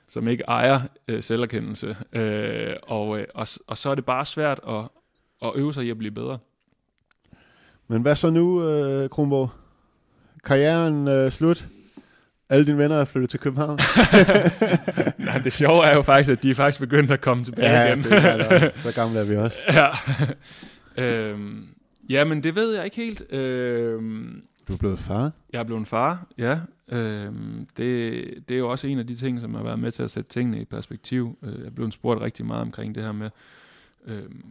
[0.08, 1.98] som ikke ejer øh, selverkendelse.
[2.14, 4.88] Øh, og, øh, og, og så er det bare svært at,
[5.42, 6.40] at øve sig i at blive bedre.
[7.88, 9.50] Men hvad så nu, øh, Kronborg?
[10.44, 11.68] Karrieren øh, slut?
[12.52, 13.80] Alle dine venner er flyttet til København?
[15.18, 17.88] Nej, det sjove er jo faktisk, at de er faktisk begyndt at komme tilbage ja,
[17.88, 18.04] igen.
[18.04, 19.58] det er Så gamle er vi også.
[19.74, 19.88] ja.
[21.04, 21.68] øhm,
[22.10, 23.34] ja, men det ved jeg ikke helt.
[23.34, 25.32] Øhm, du er blevet far?
[25.54, 26.60] Jeg er blevet far, ja.
[26.91, 30.04] Øhm, det, det er jo også en af de ting, som har været med til
[30.04, 31.38] at sætte tingene i perspektiv.
[31.43, 33.30] Øh, jeg er blevet spurgt rigtig meget omkring det her med,
[34.06, 34.43] øhm,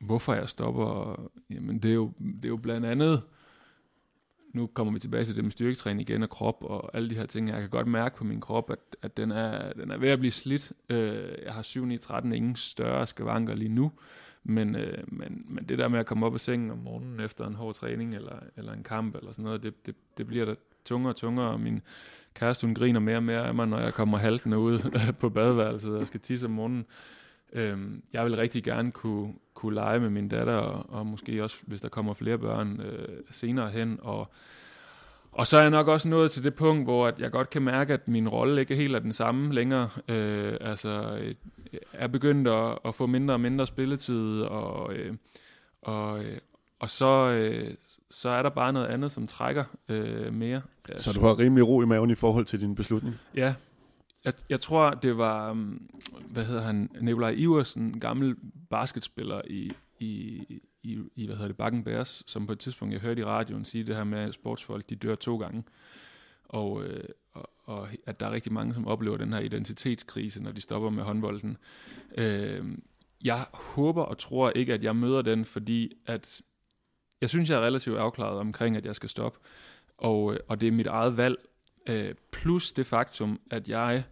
[0.00, 1.20] hvorfor jeg stopper.
[1.50, 3.22] Jamen, det er jo, det er jo blandt andet
[4.54, 7.26] nu kommer vi tilbage til det med styrketræning igen og krop og alle de her
[7.26, 7.48] ting.
[7.48, 10.18] Jeg kan godt mærke på min krop, at, at den, er, den er ved at
[10.18, 10.72] blive slidt.
[10.90, 13.92] Øh, jeg har 7 9 13 ingen større skavanker lige nu,
[14.44, 17.46] men, øh, men, men det der med at komme op af sengen om morgenen efter
[17.46, 20.54] en hård træning eller, eller en kamp eller sådan noget, det, det, det bliver da
[20.84, 21.82] tungere og tungere, og min
[22.34, 24.78] kæreste hun griner mere og mere af mig, når jeg kommer haltende ud
[25.20, 26.86] på badeværelset og skal tisse om morgenen.
[27.52, 31.56] Øhm, jeg vil rigtig gerne kunne, kunne lege med min datter, og, og måske også,
[31.66, 33.98] hvis der kommer flere børn øh, senere hen.
[34.02, 34.28] Og,
[35.32, 37.62] og så er jeg nok også nået til det punkt, hvor at jeg godt kan
[37.62, 39.88] mærke, at min rolle ikke helt er den samme længere.
[40.08, 41.18] Øh, altså,
[41.72, 45.14] jeg er begyndt at, at få mindre og mindre spilletid, og, øh,
[45.82, 46.38] og, øh,
[46.80, 47.74] og så, øh,
[48.10, 50.62] så er der bare noget andet, som trækker øh, mere.
[50.96, 53.16] Så du har rimelig ro i maven i forhold til din beslutning?
[53.34, 53.54] Ja,
[54.28, 55.90] jeg, jeg tror, det var, øhm,
[56.28, 58.36] hvad hedder han, Nikolaj Iversen, gammel
[58.70, 60.42] basketspiller i, i,
[60.82, 63.64] i, i hvad hedder det, Bakken Bears, som på et tidspunkt, jeg hørte i radioen
[63.64, 65.64] sige det her med, at sportsfolk, de dør to gange.
[66.44, 70.52] Og, øh, og, og at der er rigtig mange, som oplever den her identitetskrise, når
[70.52, 71.56] de stopper med håndbolden.
[72.16, 72.64] Øh,
[73.24, 76.42] jeg håber og tror ikke, at jeg møder den, fordi at
[77.20, 79.38] jeg synes, jeg er relativt afklaret omkring, at jeg skal stoppe.
[79.98, 81.38] Og, øh, og det er mit eget valg,
[81.88, 84.04] øh, plus det faktum, at jeg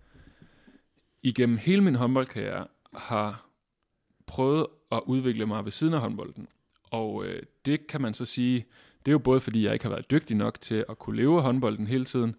[1.29, 3.47] igennem hele min håndboldkarriere har
[4.27, 6.49] prøvet at udvikle mig ved siden af håndbolden.
[6.91, 8.66] Og øh, det kan man så sige,
[9.07, 11.37] det er jo både fordi, jeg ikke har været dygtig nok til at kunne leve
[11.37, 12.35] af håndbolden hele tiden.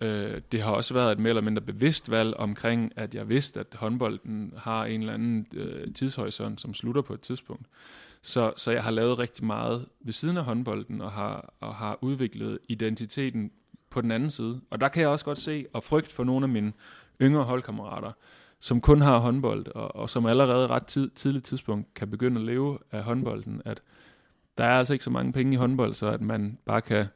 [0.00, 3.60] Øh, det har også været et mere eller mindre bevidst valg omkring, at jeg vidste,
[3.60, 7.66] at håndbolden har en eller anden øh, tidshorisont, som slutter på et tidspunkt.
[8.22, 11.98] Så, så jeg har lavet rigtig meget ved siden af håndbolden, og har, og har
[12.00, 13.50] udviklet identiteten
[13.90, 14.60] på den anden side.
[14.70, 16.72] Og der kan jeg også godt se og frygt for nogle af mine
[17.22, 18.12] yngre holdkammerater,
[18.60, 22.46] som kun har håndbold, og, og som allerede ret tid, tidligt tidspunkt kan begynde at
[22.46, 23.80] leve af håndbolden, at
[24.58, 27.06] der er altså ikke så mange penge i håndbold, så at man bare kan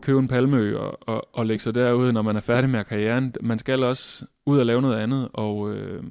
[0.00, 3.34] købe en palmø og, og, og lægge sig derude, når man er færdig med karrieren.
[3.40, 6.04] Man skal også ud og lave noget andet, og, øh,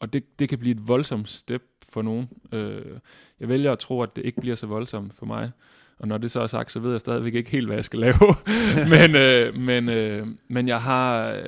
[0.00, 2.28] og det, det kan blive et voldsomt step for nogen.
[2.52, 2.98] Øh,
[3.40, 5.50] jeg vælger at tro, at det ikke bliver så voldsomt for mig,
[5.98, 7.98] og når det så er sagt, så ved jeg stadigvæk ikke helt, hvad jeg skal
[7.98, 8.14] lave.
[8.92, 11.42] men øh, men, øh, men jeg har, øh,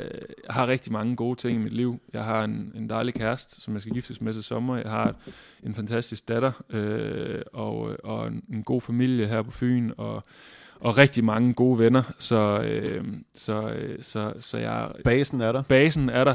[0.51, 2.01] har rigtig mange gode ting i mit liv.
[2.13, 4.77] Jeg har en, en dejlig kæreste, som jeg skal giftes med til sommer.
[4.77, 5.15] Jeg har
[5.63, 10.25] en fantastisk datter, øh, og, og en, en god familie her på Fyn, og
[10.81, 14.91] og rigtig mange gode venner, så, øh, så, øh, så, så jeg...
[15.05, 15.63] Basen er der?
[15.63, 16.35] Basen er der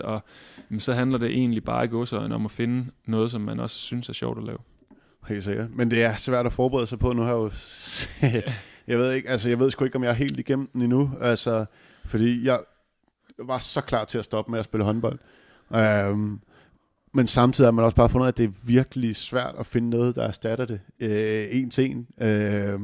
[0.00, 0.22] 100%, og
[0.70, 3.76] jamen, så handler det egentlig bare i godsøjne om at finde noget, som man også
[3.76, 4.58] synes er sjovt at lave.
[5.28, 5.68] Helt sikkert.
[5.76, 7.12] Men det er svært at forberede sig på.
[7.12, 7.50] Nu har jeg jo...
[8.92, 11.10] jeg ved ikke, altså jeg ved sgu ikke, om jeg er helt igennem den endnu.
[11.20, 11.64] Altså,
[12.04, 12.60] fordi jeg
[13.38, 15.18] var så klar til at stoppe med at spille håndbold.
[15.74, 16.40] Øhm,
[17.14, 20.16] men samtidig har man også bare fundet, at det er virkelig svært at finde noget,
[20.16, 22.06] der erstatter det øh, en til en.
[22.28, 22.80] Øh,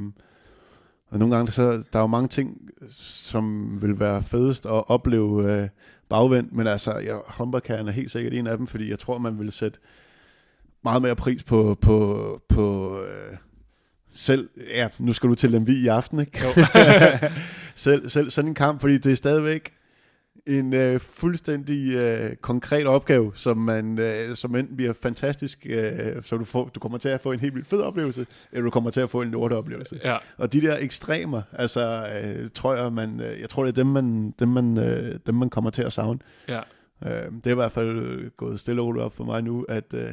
[1.08, 5.52] og nogle gange, så, der er jo mange ting, som vil være fedest at opleve
[5.52, 5.68] øh,
[6.08, 9.38] bagvendt, men altså, jeg, håndboldkæren er helt sikkert en af dem, fordi jeg tror, man
[9.38, 9.78] vil sætte
[10.84, 13.36] meget mere pris på, på, på øh,
[14.12, 16.38] selv, ja, nu skal du til Lemvi i aften, ikke?
[17.74, 19.72] selv, selv sådan en kamp, fordi det er stadigvæk
[20.46, 26.36] en øh, fuldstændig øh, konkret opgave, som man øh, som enten bliver fantastisk, øh, så
[26.36, 28.90] du, får, du kommer til at få en helt vildt fed oplevelse, eller du kommer
[28.90, 30.00] til at få en lorte oplevelse.
[30.04, 30.16] Ja.
[30.36, 33.86] Og de der ekstremer, altså øh, tror jeg, man, øh, jeg tror det er dem
[33.86, 36.18] man, dem man, øh, dem man kommer til at savne.
[36.48, 36.60] Ja.
[37.06, 39.94] Øh, det er i hvert fald gået stille og roligt op for mig nu, at
[39.94, 40.10] øh,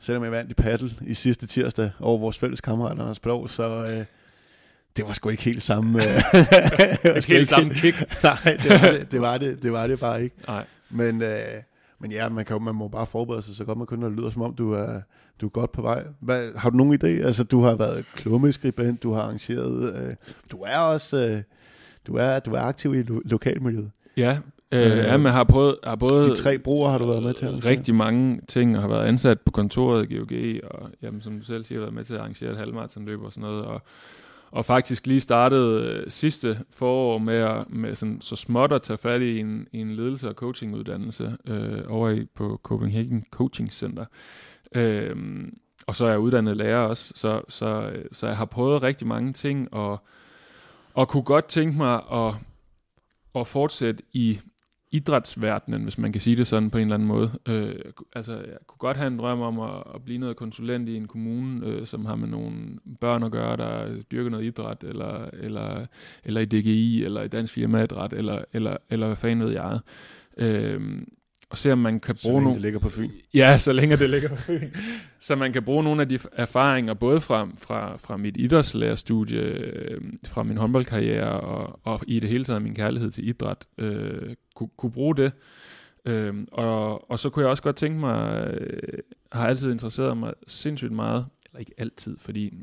[0.00, 3.84] selvom jeg vandt i paddle i sidste tirsdag over vores fælles kammerat Anders Blå, så
[3.84, 4.04] øh,
[4.96, 5.98] det var sgu ikke helt samme...
[5.98, 6.20] Øh,
[7.16, 7.96] ikke helt samme kick.
[8.22, 10.36] Nej, det var det, det var det, det var det bare ikke.
[10.48, 10.64] Nej.
[10.90, 11.38] Men, øh,
[12.00, 14.18] men ja, man, kan, man må bare forberede sig så godt man kun, når det
[14.18, 15.00] lyder som om, du er,
[15.40, 16.04] du er godt på vej.
[16.20, 17.06] Hvad, har du nogen idé?
[17.26, 19.94] Altså, du har været klummeskribent, du har arrangeret...
[20.02, 20.14] Øh,
[20.50, 21.28] du er også...
[21.28, 21.42] Øh,
[22.06, 23.90] du er, du er aktiv i lo- lokalmiljøet.
[24.16, 24.38] Ja,
[24.72, 25.76] øh, øh, ja, man har prøvet...
[25.84, 28.88] Har både de tre broer har du været med til Rigtig mange ting, og har
[28.88, 32.04] været ansat på kontoret i GOG, og jamen, som du selv siger, har været med
[32.04, 33.82] til at arrangere et halvmarathonløb og sådan noget, og
[34.50, 38.98] og faktisk lige startede øh, sidste forår med, at, med sådan, så småt at tage
[38.98, 44.04] fat i en, en ledelse- og coachinguddannelse øh, over i, på Copenhagen Coaching Center.
[44.74, 45.16] Øh,
[45.86, 49.32] og så er jeg uddannet lærer også, så, så, så jeg har prøvet rigtig mange
[49.32, 49.98] ting, og,
[50.94, 52.34] og kunne godt tænke mig at,
[53.34, 54.40] at fortsætte i
[54.90, 57.30] idrætsverdenen, hvis man kan sige det sådan på en eller anden måde.
[57.48, 57.74] Øh,
[58.14, 61.06] altså, jeg kunne godt have en drøm om at, at blive noget konsulent i en
[61.06, 62.54] kommune, øh, som har med nogle
[63.00, 65.86] børn at gøre, der dyrker noget idræt, eller, eller,
[66.24, 69.78] eller i DGI, eller i Dansk Firmaidræt, eller, eller, eller hvad fanden ved jeg.
[70.36, 71.02] Øh,
[71.50, 72.54] og se om man kan bruge nogle...
[72.54, 73.10] det ligger på Fyn.
[73.34, 74.70] Ja, så længe det ligger på Fyn.
[75.20, 80.00] så man kan bruge nogle af de erfaringer, både fra, fra, fra mit idrætslærerstudie, øh,
[80.26, 84.70] fra min håndboldkarriere, og, og i det hele taget min kærlighed til idræt, øh, kunne,
[84.76, 85.32] kunne bruge det.
[86.04, 88.98] Øh, og, og så kunne jeg også godt tænke mig, øh,
[89.32, 91.26] har altid interesseret mig sindssygt meget,
[91.58, 92.54] ikke altid, fordi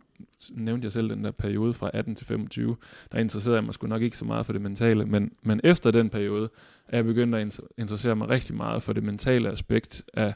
[0.52, 2.76] nævnte jeg selv den der periode fra 18 til 25,
[3.12, 5.92] der interesserede jeg mig sgu nok ikke så meget for det mentale, men, men efter
[5.92, 6.50] den periode
[6.88, 10.34] er jeg begyndt at interessere mig rigtig meget for det mentale aspekt af,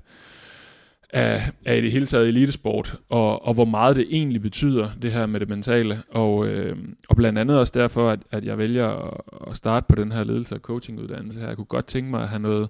[1.09, 5.11] af, af i det hele taget elitesport, og, og hvor meget det egentlig betyder, det
[5.11, 6.03] her med det mentale.
[6.09, 6.77] Og, øh,
[7.09, 10.23] og blandt andet også derfor, at, at jeg vælger at, at starte på den her
[10.23, 11.47] ledelse- og coachinguddannelse her.
[11.47, 12.69] Jeg kunne godt tænke mig at have noget,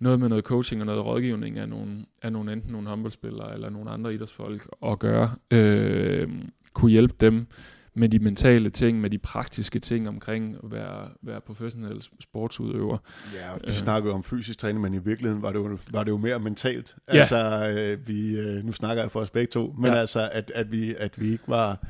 [0.00, 3.70] noget med noget coaching og noget rådgivning af nogle, af nogle enten nogle håndboldspillere eller
[3.70, 5.30] nogle andre idrætsfolk at gøre.
[5.50, 6.28] Øh,
[6.72, 7.46] kunne hjælpe dem
[7.94, 12.98] med de mentale ting, med de praktiske ting omkring at være, være professionel sportsudøver.
[13.34, 13.74] Ja, vi øh.
[13.74, 16.96] snakkede om fysisk træning, men i virkeligheden var det jo, var det jo mere mentalt.
[17.08, 17.16] Ja.
[17.16, 19.98] Altså, øh, vi, øh, nu snakker jeg for os begge to, men ja.
[19.98, 21.86] altså, at, at, vi, at vi ikke var,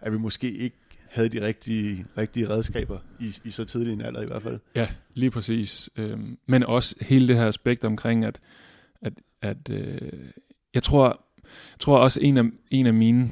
[0.00, 0.76] at vi måske ikke
[1.12, 4.58] havde de rigtige, rigtige redskaber i, i så tidlig en alder i hvert fald.
[4.74, 5.90] Ja, lige præcis.
[5.96, 8.40] Øhm, men også hele det her aspekt omkring, at,
[9.02, 10.12] at, at øh,
[10.74, 11.06] jeg tror,
[11.44, 13.30] jeg tror også en af, en af mine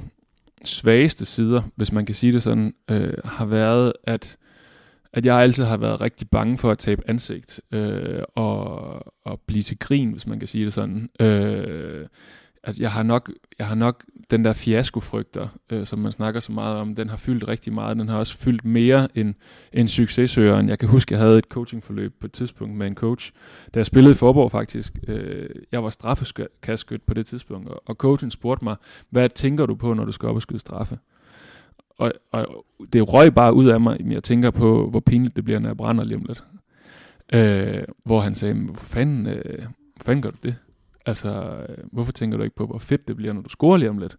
[0.65, 4.37] svageste sider, hvis man kan sige det sådan, øh, har været, at,
[5.13, 9.61] at jeg altid har været rigtig bange for at tabe ansigt øh, og, og blive
[9.61, 11.09] til grin, hvis man kan sige det sådan.
[11.19, 12.07] Øh,
[12.63, 16.51] at jeg har nok, jeg har nok den der fiaskofrygter, øh, som man snakker så
[16.51, 17.97] meget om, den har fyldt rigtig meget.
[17.97, 19.33] Den har også fyldt mere end,
[19.73, 20.69] end succesøren.
[20.69, 23.31] Jeg kan huske, jeg havde et coachingforløb på et tidspunkt med en coach,
[23.73, 24.93] da jeg spillede i Forborg faktisk.
[25.07, 28.75] Øh, jeg var straffekastskyt på det tidspunkt, og, og coachen spurgte mig,
[29.09, 30.99] hvad tænker du på, når du skal op og skyde straffe?
[31.89, 35.59] Og, og det røg bare ud af mig, jeg tænker på, hvor pinligt det bliver,
[35.59, 36.43] når jeg brænder lige om lidt.
[37.33, 39.59] Øh, hvor han sagde, hvor fanden, øh,
[39.95, 40.55] hvor fanden gør du det?
[41.05, 41.55] Altså,
[41.91, 44.17] hvorfor tænker du ikke på, hvor fedt det bliver, når du scorer lige om lidt?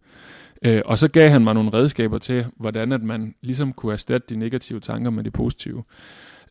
[0.63, 4.35] Øh, og så gav han mig nogle redskaber til, hvordan at man ligesom kunne erstatte
[4.35, 5.85] de negative tanker med de positive.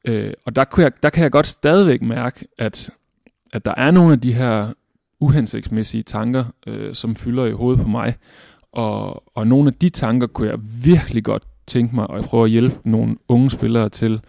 [0.05, 2.89] Øh, og der, kunne jeg, der kan jeg godt stadigvæk mærke, at,
[3.53, 4.73] at der er nogle af de her
[5.19, 8.15] uhensigtsmæssige tanker, øh, som fylder i hovedet på mig.
[8.71, 12.49] Og, og nogle af de tanker kunne jeg virkelig godt tænke mig at prøve at
[12.51, 14.21] hjælpe nogle unge spillere til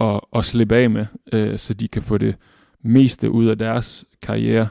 [0.00, 2.36] at, at slippe af med, øh, så de kan få det
[2.82, 4.68] meste ud af deres karriere.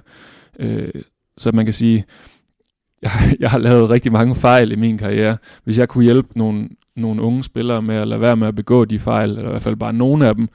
[0.59, 1.01] Øh,
[1.37, 2.05] så man kan sige,
[3.01, 5.37] jeg, jeg har lavet rigtig mange fejl i min karriere.
[5.63, 8.85] Hvis jeg kunne hjælpe nogle, nogle unge spillere med at lade være med at begå
[8.85, 10.49] de fejl, eller i hvert fald bare nogle af dem,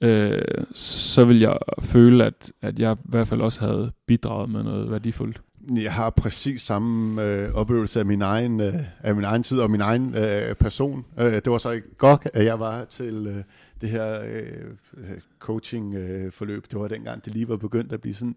[0.00, 4.62] øh, så vil jeg føle, at, at jeg i hvert fald også havde bidraget med
[4.62, 5.40] noget værdifuldt.
[5.70, 9.70] Jeg har præcis samme øh, oplevelse af min egen, øh, af min egen tid og
[9.70, 11.04] min egen øh, person.
[11.18, 13.42] Øh, det var så ikke godt, at jeg var til øh,
[13.80, 16.62] det her øh, coaching-forløb.
[16.64, 18.36] Øh, det var dengang, det lige var begyndt at blive sådan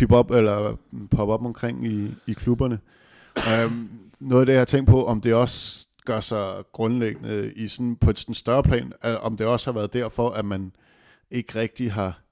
[0.00, 0.76] pop op eller
[1.10, 2.78] pop op omkring i, i klubberne.
[3.36, 3.90] øhm,
[4.20, 7.96] noget af det, jeg har tænkt på, om det også gør sig grundlæggende i sådan,
[7.96, 10.72] på et sådan større plan, om det også har været derfor, at man
[11.30, 12.22] ikke rigtig har,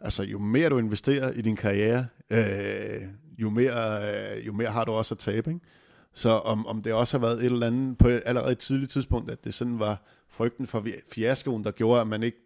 [0.00, 3.02] altså jo mere du investerer i din karriere, øh,
[3.38, 5.66] jo, mere, øh, jo mere har du også at tabe, ikke?
[6.14, 8.90] Så om, om det også har været et eller andet på et allerede et tidligt
[8.90, 12.38] tidspunkt, at det sådan var frygten for fiaskoen, der gjorde, at man ikke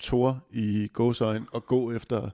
[0.00, 2.30] tog i gåsøjen og gå efter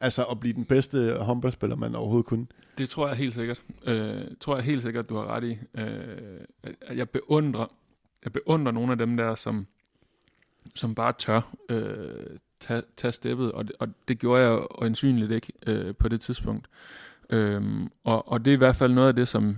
[0.00, 2.46] Altså at blive den bedste håndboldspiller, man overhovedet kunne.
[2.78, 3.62] Det tror jeg helt sikkert.
[3.86, 5.58] Øh, tror jeg helt sikkert, du har ret i.
[5.74, 7.66] Øh, jeg beundrer,
[8.24, 9.66] jeg beundrer nogle af dem der, som,
[10.74, 15.52] som bare tør øh, tage, tage steppet, og det, og det gjorde jeg øjensynligt ikke
[15.66, 16.68] øh, på det tidspunkt.
[17.30, 17.62] Øh,
[18.04, 19.56] og, og det er i hvert fald noget af det, som,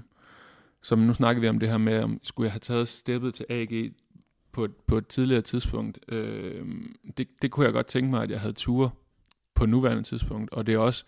[0.83, 3.47] som nu snakker vi om det her med, om skulle jeg have taget steppet til
[3.49, 3.93] AG
[4.53, 5.99] på, på et tidligere tidspunkt.
[6.09, 6.67] Øh,
[7.17, 8.95] det, det kunne jeg godt tænke mig, at jeg havde tur
[9.61, 10.53] på nuværende tidspunkt.
[10.53, 11.05] Og det er også,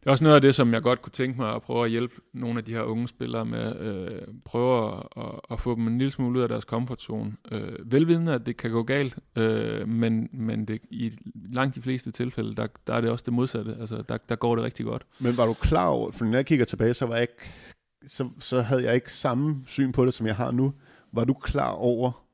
[0.00, 1.90] det er også noget af det, som jeg godt kunne tænke mig at prøve at
[1.90, 3.80] hjælpe nogle af de her unge spillere med.
[3.80, 7.32] Øh, prøve at, at, at få dem en lille smule ud af deres komfortzone.
[7.52, 11.12] Øh, velvidende, at det kan gå galt, øh, men, men det, i
[11.52, 13.76] langt de fleste tilfælde, der, der er det også det modsatte.
[13.80, 15.06] Altså, der, der går det rigtig godt.
[15.18, 17.52] Men var du klar over, for når jeg kigger tilbage, så, var jeg ikke,
[18.06, 20.74] så, så havde jeg ikke samme syn på det, som jeg har nu.
[21.12, 22.24] Var du klar over,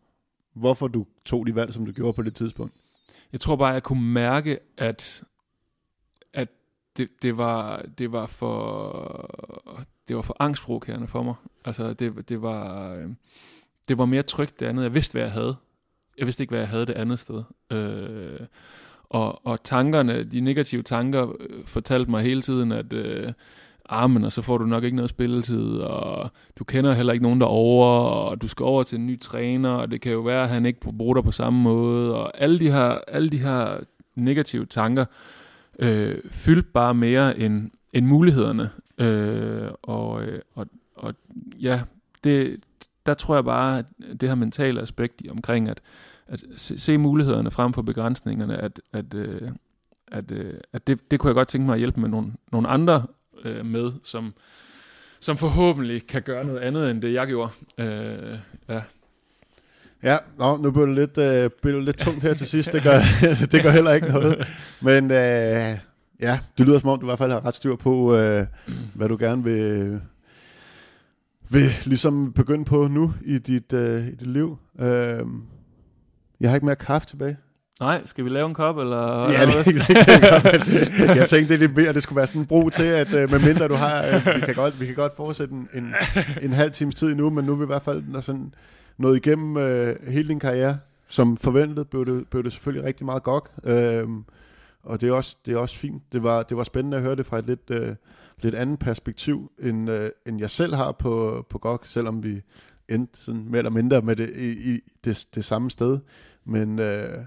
[0.54, 2.74] hvorfor du tog de valg, som du gjorde på det tidspunkt?
[3.32, 5.22] Jeg tror bare, jeg kunne mærke, at
[6.96, 9.30] det, det, var, det var for
[10.08, 11.34] det var for angstprovokerende for mig.
[11.64, 13.08] Altså det, det var øh,
[13.88, 14.82] det var mere trygt det andet.
[14.82, 15.56] Jeg vidste hvad jeg havde.
[16.18, 17.42] Jeg vidste ikke hvad jeg havde det andet sted.
[17.72, 18.40] Øh,
[19.04, 23.32] og, og tankerne, de negative tanker øh, fortalte mig hele tiden at øh,
[23.88, 27.22] armen, og så altså, får du nok ikke noget spilletid, og du kender heller ikke
[27.22, 30.42] nogen derovre, og du skal over til en ny træner, og det kan jo være,
[30.42, 33.78] at han ikke bruger dig på samme måde, og alle de her, alle de her
[34.14, 35.43] negative tanker, øh,
[35.78, 38.70] Øh, fyldte bare mere end, end mulighederne.
[38.98, 41.14] Øh, og, øh, og, og
[41.60, 41.82] ja,
[42.24, 42.60] det,
[43.06, 43.86] der tror jeg bare, at
[44.20, 45.80] det her mentale aspekt i omkring at,
[46.26, 49.50] at se, se mulighederne frem for begrænsningerne, at, at, øh,
[50.06, 52.68] at, øh, at det, det kunne jeg godt tænke mig at hjælpe med nogle, nogle
[52.68, 53.06] andre
[53.44, 54.34] øh, med, som,
[55.20, 57.52] som forhåbentlig kan gøre noget andet end det, jeg gjorde.
[57.78, 58.82] Øh, ja.
[60.04, 62.72] Ja, nå, nu bliver det lidt, øh, bliver det lidt tungt her til sidst.
[62.72, 62.98] Det gør,
[63.52, 64.48] det gør heller ikke noget.
[64.80, 65.78] Men øh,
[66.20, 68.46] ja, det lyder som om, du i hvert fald har ret styr på, øh,
[68.94, 70.00] hvad du gerne vil,
[71.50, 74.58] vil ligesom begynde på nu i dit, øh, i dit liv.
[74.80, 75.20] Øh,
[76.40, 77.36] jeg har ikke mere kaffe tilbage.
[77.80, 79.30] Nej, skal vi lave en kop, eller?
[79.30, 79.76] Ja, det, det,
[81.08, 83.06] det, jeg tænkte, det er lidt mere, det skulle være sådan en bro til, at
[83.06, 85.94] uh, medmindre du har, uh, vi, kan godt, vi kan godt fortsætte en, en,
[86.42, 88.54] en halv times tid nu, men nu er vi i hvert fald sådan
[88.96, 90.78] nået igennem øh, hele din karriere.
[91.08, 93.50] Som forventet blev det, blev det selvfølgelig rigtig meget godt.
[93.64, 94.08] Øh,
[94.82, 96.02] og det er, også, det er også fint.
[96.12, 97.94] Det var, det var spændende at høre det fra et lidt, øh,
[98.42, 102.42] lidt andet perspektiv, end, øh, end jeg selv har på, på GOG, selvom vi
[102.88, 105.98] endte sådan mere eller mindre med det i, i det, det samme sted.
[106.44, 107.18] Men, øh,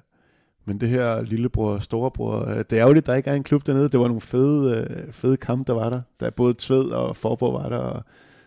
[0.66, 3.68] men det her lillebror storebror, øh, det er jo lidt, der ikke er en klub
[3.68, 3.90] dernede.
[3.90, 6.02] Det var nogle fede, øh, fede kampe, der var der.
[6.20, 8.04] Der både Tved og Forborg var der, og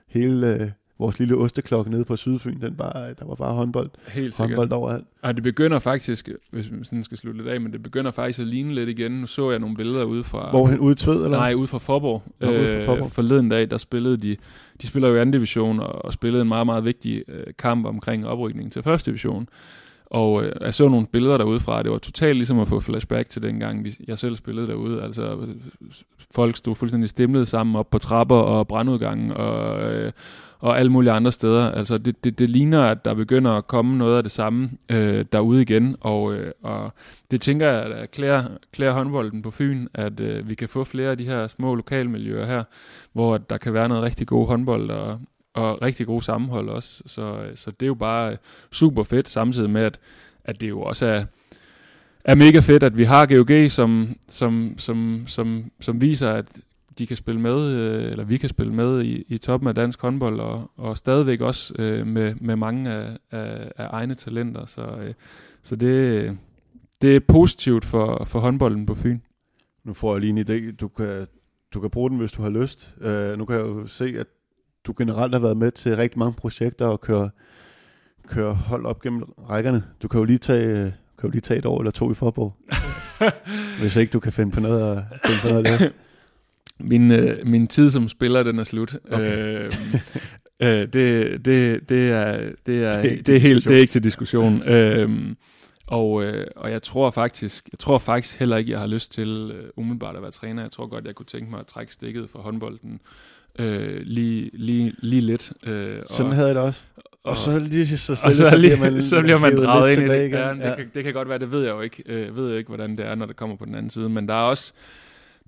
[0.09, 4.39] hele, øh, vores lille osteklokke nede på Sydfyn, den var, der var bare håndbold, Helt
[4.39, 5.05] håndbold overalt.
[5.23, 8.39] Og det begynder faktisk, hvis man sådan skal slutte lidt af, men det begynder faktisk
[8.39, 9.13] at ligne lidt igen.
[9.13, 10.51] Nu så jeg nogle billeder ude fra...
[10.51, 10.79] Hvorhen?
[10.79, 11.39] Ude i Tved, eller?
[11.39, 12.23] Nej, ude fra Forborg.
[12.41, 13.07] Nå, ude fra Forborg.
[13.07, 14.37] Øh, forleden dag, der spillede de...
[14.83, 17.87] De spiller jo i anden division, og, og spillede en meget, meget vigtig øh, kamp
[17.87, 19.49] omkring oprykningen til første division.
[20.07, 23.29] Og øh, jeg så nogle billeder derude fra, det var totalt ligesom at få flashback
[23.29, 25.03] til dengang, jeg selv spillede derude.
[25.03, 25.47] Altså,
[26.31, 30.13] folk stod fuldstændig stemlet sammen op på trapper og brandudgangen, og, øh,
[30.61, 31.71] og alle mulige andre steder.
[31.71, 35.25] Altså det, det, det ligner, at der begynder at komme noget af det samme øh,
[35.33, 36.93] derude igen, og, øh, og
[37.31, 41.11] det tænker jeg, at klæder, klæder håndbolden på Fyn, at øh, vi kan få flere
[41.11, 42.65] af de her små lokalmiljøer her,
[43.13, 45.21] hvor der kan være noget rigtig god håndbold og,
[45.55, 47.03] og rigtig god sammenhold også.
[47.07, 48.37] Så, øh, så det er jo bare øh,
[48.73, 49.99] super fedt, samtidig med, at,
[50.45, 51.25] at det jo også er,
[52.25, 56.47] er mega fedt, at vi har GOG, som, som, som, som, som viser, at
[56.99, 60.01] de kan spille med, øh, eller vi kan spille med i, i toppen af dansk
[60.01, 64.67] håndbold, og, og stadigvæk også øh, med, med mange af, af, af egne talenter.
[64.67, 65.15] Så, øh,
[65.63, 66.39] så det,
[67.03, 69.19] det er positivt for, for håndbolden på Fyn.
[69.85, 70.77] Nu får jeg lige en idé.
[70.77, 71.27] Du kan,
[71.75, 72.95] du kan bruge den, hvis du har lyst.
[72.97, 74.27] Uh, nu kan jeg jo se, at
[74.87, 77.31] du generelt har været med til rigtig mange projekter og køre,
[78.27, 79.85] køre hold op gennem rækkerne.
[80.03, 82.57] Du kan jo lige tage, kan jo lige tage et år eller to i Forborg.
[83.81, 85.93] hvis ikke du kan finde på noget at, finde på noget at lave.
[86.81, 88.97] Min, øh, min tid som spiller, den er slut.
[89.13, 89.65] Okay.
[89.65, 89.71] Øh,
[90.61, 93.91] øh, det, det, det, er, det, er, det, er det, er helt, det er ikke
[93.91, 94.63] til diskussion.
[94.63, 95.35] øh,
[95.87, 99.53] og, øh, og jeg tror faktisk, jeg tror faktisk heller ikke, jeg har lyst til
[99.55, 100.63] øh, umiddelbart at være træner.
[100.63, 103.01] Jeg tror godt, jeg kunne tænke mig at trække stikket for håndbolden
[103.59, 105.53] øh, lige, lige, lige lidt.
[105.67, 106.83] Øh, Sådan og, havde jeg det også.
[106.97, 110.03] Og, og så lige så, stille, så, så, bliver man, så bliver man draget ind
[110.03, 110.31] i det.
[110.31, 112.03] Ja, det, Kan, det kan godt være, det ved jeg jo ikke.
[112.07, 114.09] Øh, ved jeg ikke, hvordan det er, når det kommer på den anden side.
[114.09, 114.73] Men der er også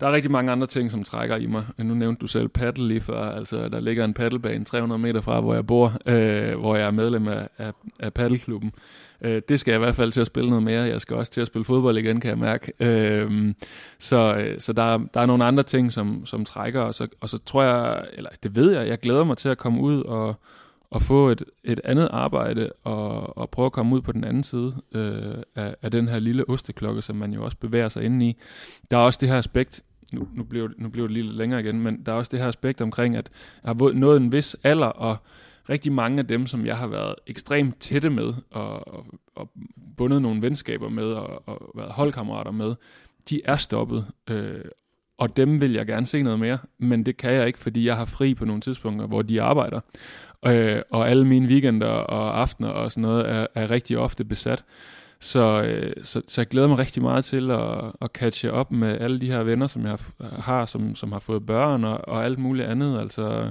[0.01, 1.64] der er rigtig mange andre ting, som trækker i mig.
[1.78, 3.31] Nu nævnte du selv paddle lige før.
[3.31, 6.90] Altså, der ligger en paddlebane 300 meter fra, hvor jeg bor, øh, hvor jeg er
[6.90, 8.73] medlem af, af, af paddelklubben.
[9.23, 10.82] Øh, det skal jeg i hvert fald til at spille noget mere.
[10.82, 12.73] Jeg skal også til at spille fodbold igen, kan jeg mærke.
[12.81, 13.55] Øh,
[13.98, 17.28] så øh, så der, der er nogle andre ting, som, som trækker, og så, og
[17.28, 20.40] så tror jeg, eller det ved jeg, jeg glæder mig til at komme ud og,
[20.93, 24.43] og få et, et andet arbejde og, og prøve at komme ud på den anden
[24.43, 28.27] side øh, af, af den her lille osteklokke, som man jo også bevæger sig inde
[28.27, 28.36] i.
[28.90, 29.82] Der er også det her aspekt,
[30.12, 32.40] nu, nu, bliver, nu bliver det lige lidt længere igen, men der er også det
[32.40, 33.31] her aspekt omkring, at
[33.64, 35.16] jeg har nået en vis alder, og
[35.69, 39.51] rigtig mange af dem, som jeg har været ekstremt tætte med, og, og, og
[39.97, 42.74] bundet nogle venskaber med, og, og været holdkammerater med,
[43.31, 44.06] de er stoppet.
[44.31, 44.64] Øh,
[45.19, 47.97] og dem vil jeg gerne se noget mere, men det kan jeg ikke, fordi jeg
[47.97, 49.81] har fri på nogle tidspunkter, hvor de arbejder.
[50.47, 54.64] Øh, og alle mine weekender og aftener og sådan noget er, er rigtig ofte besat.
[55.20, 59.01] Så, øh, så, så jeg glæder mig rigtig meget til at, at catche op med
[59.01, 62.39] alle de her venner, som jeg har, som, som har fået børn og, og alt
[62.39, 63.01] muligt andet.
[63.01, 63.51] Altså,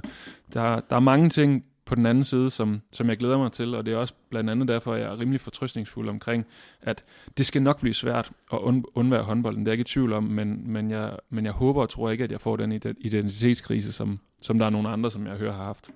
[0.54, 3.76] der, der er mange ting på den anden side, som, som jeg glæder mig til,
[3.76, 6.46] og det er også blandt andet derfor, jeg er rimelig fortrystningsfuld omkring,
[6.82, 7.04] at
[7.38, 9.60] det skal nok blive svært at und, undvære håndbolden.
[9.60, 12.10] Det er jeg ikke i tvivl om, men, men, jeg, men jeg håber og tror
[12.10, 15.54] ikke, at jeg får den identitetskrise, som, som der er nogle andre, som jeg hører
[15.54, 15.90] har haft.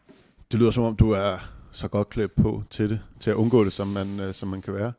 [0.51, 1.37] Det lyder som om, du er
[1.71, 4.61] så godt klædt på til det, til at undgå det, som man, øh, som man
[4.61, 4.93] kan være.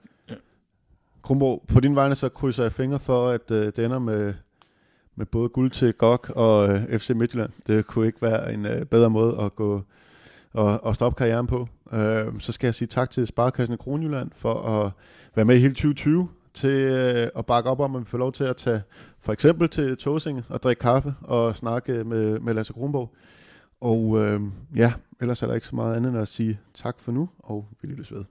[1.23, 4.35] Kronborg, på din vegne så krydser jeg fingre for, at øh, det ender med,
[5.17, 7.51] med både guld til GOG og øh, FC Midtjylland.
[7.67, 9.83] Det kunne ikke være en øh, bedre måde at gå
[10.53, 11.69] og, og stoppe karrieren på.
[11.93, 14.91] Øh, så skal jeg sige tak til Sparkassen i Kronjylland for at
[15.35, 18.33] være med i hele 2020 til øh, at bakke op om, at vi får lov
[18.33, 18.83] til at tage
[19.21, 23.15] for eksempel til Tåsinge og drikke kaffe og snakke med, med Lasse Kronborg.
[23.81, 24.41] Og øh,
[24.77, 27.69] ja, ellers er der ikke så meget andet end at sige tak for nu, og
[27.83, 28.25] vi lyttes ved.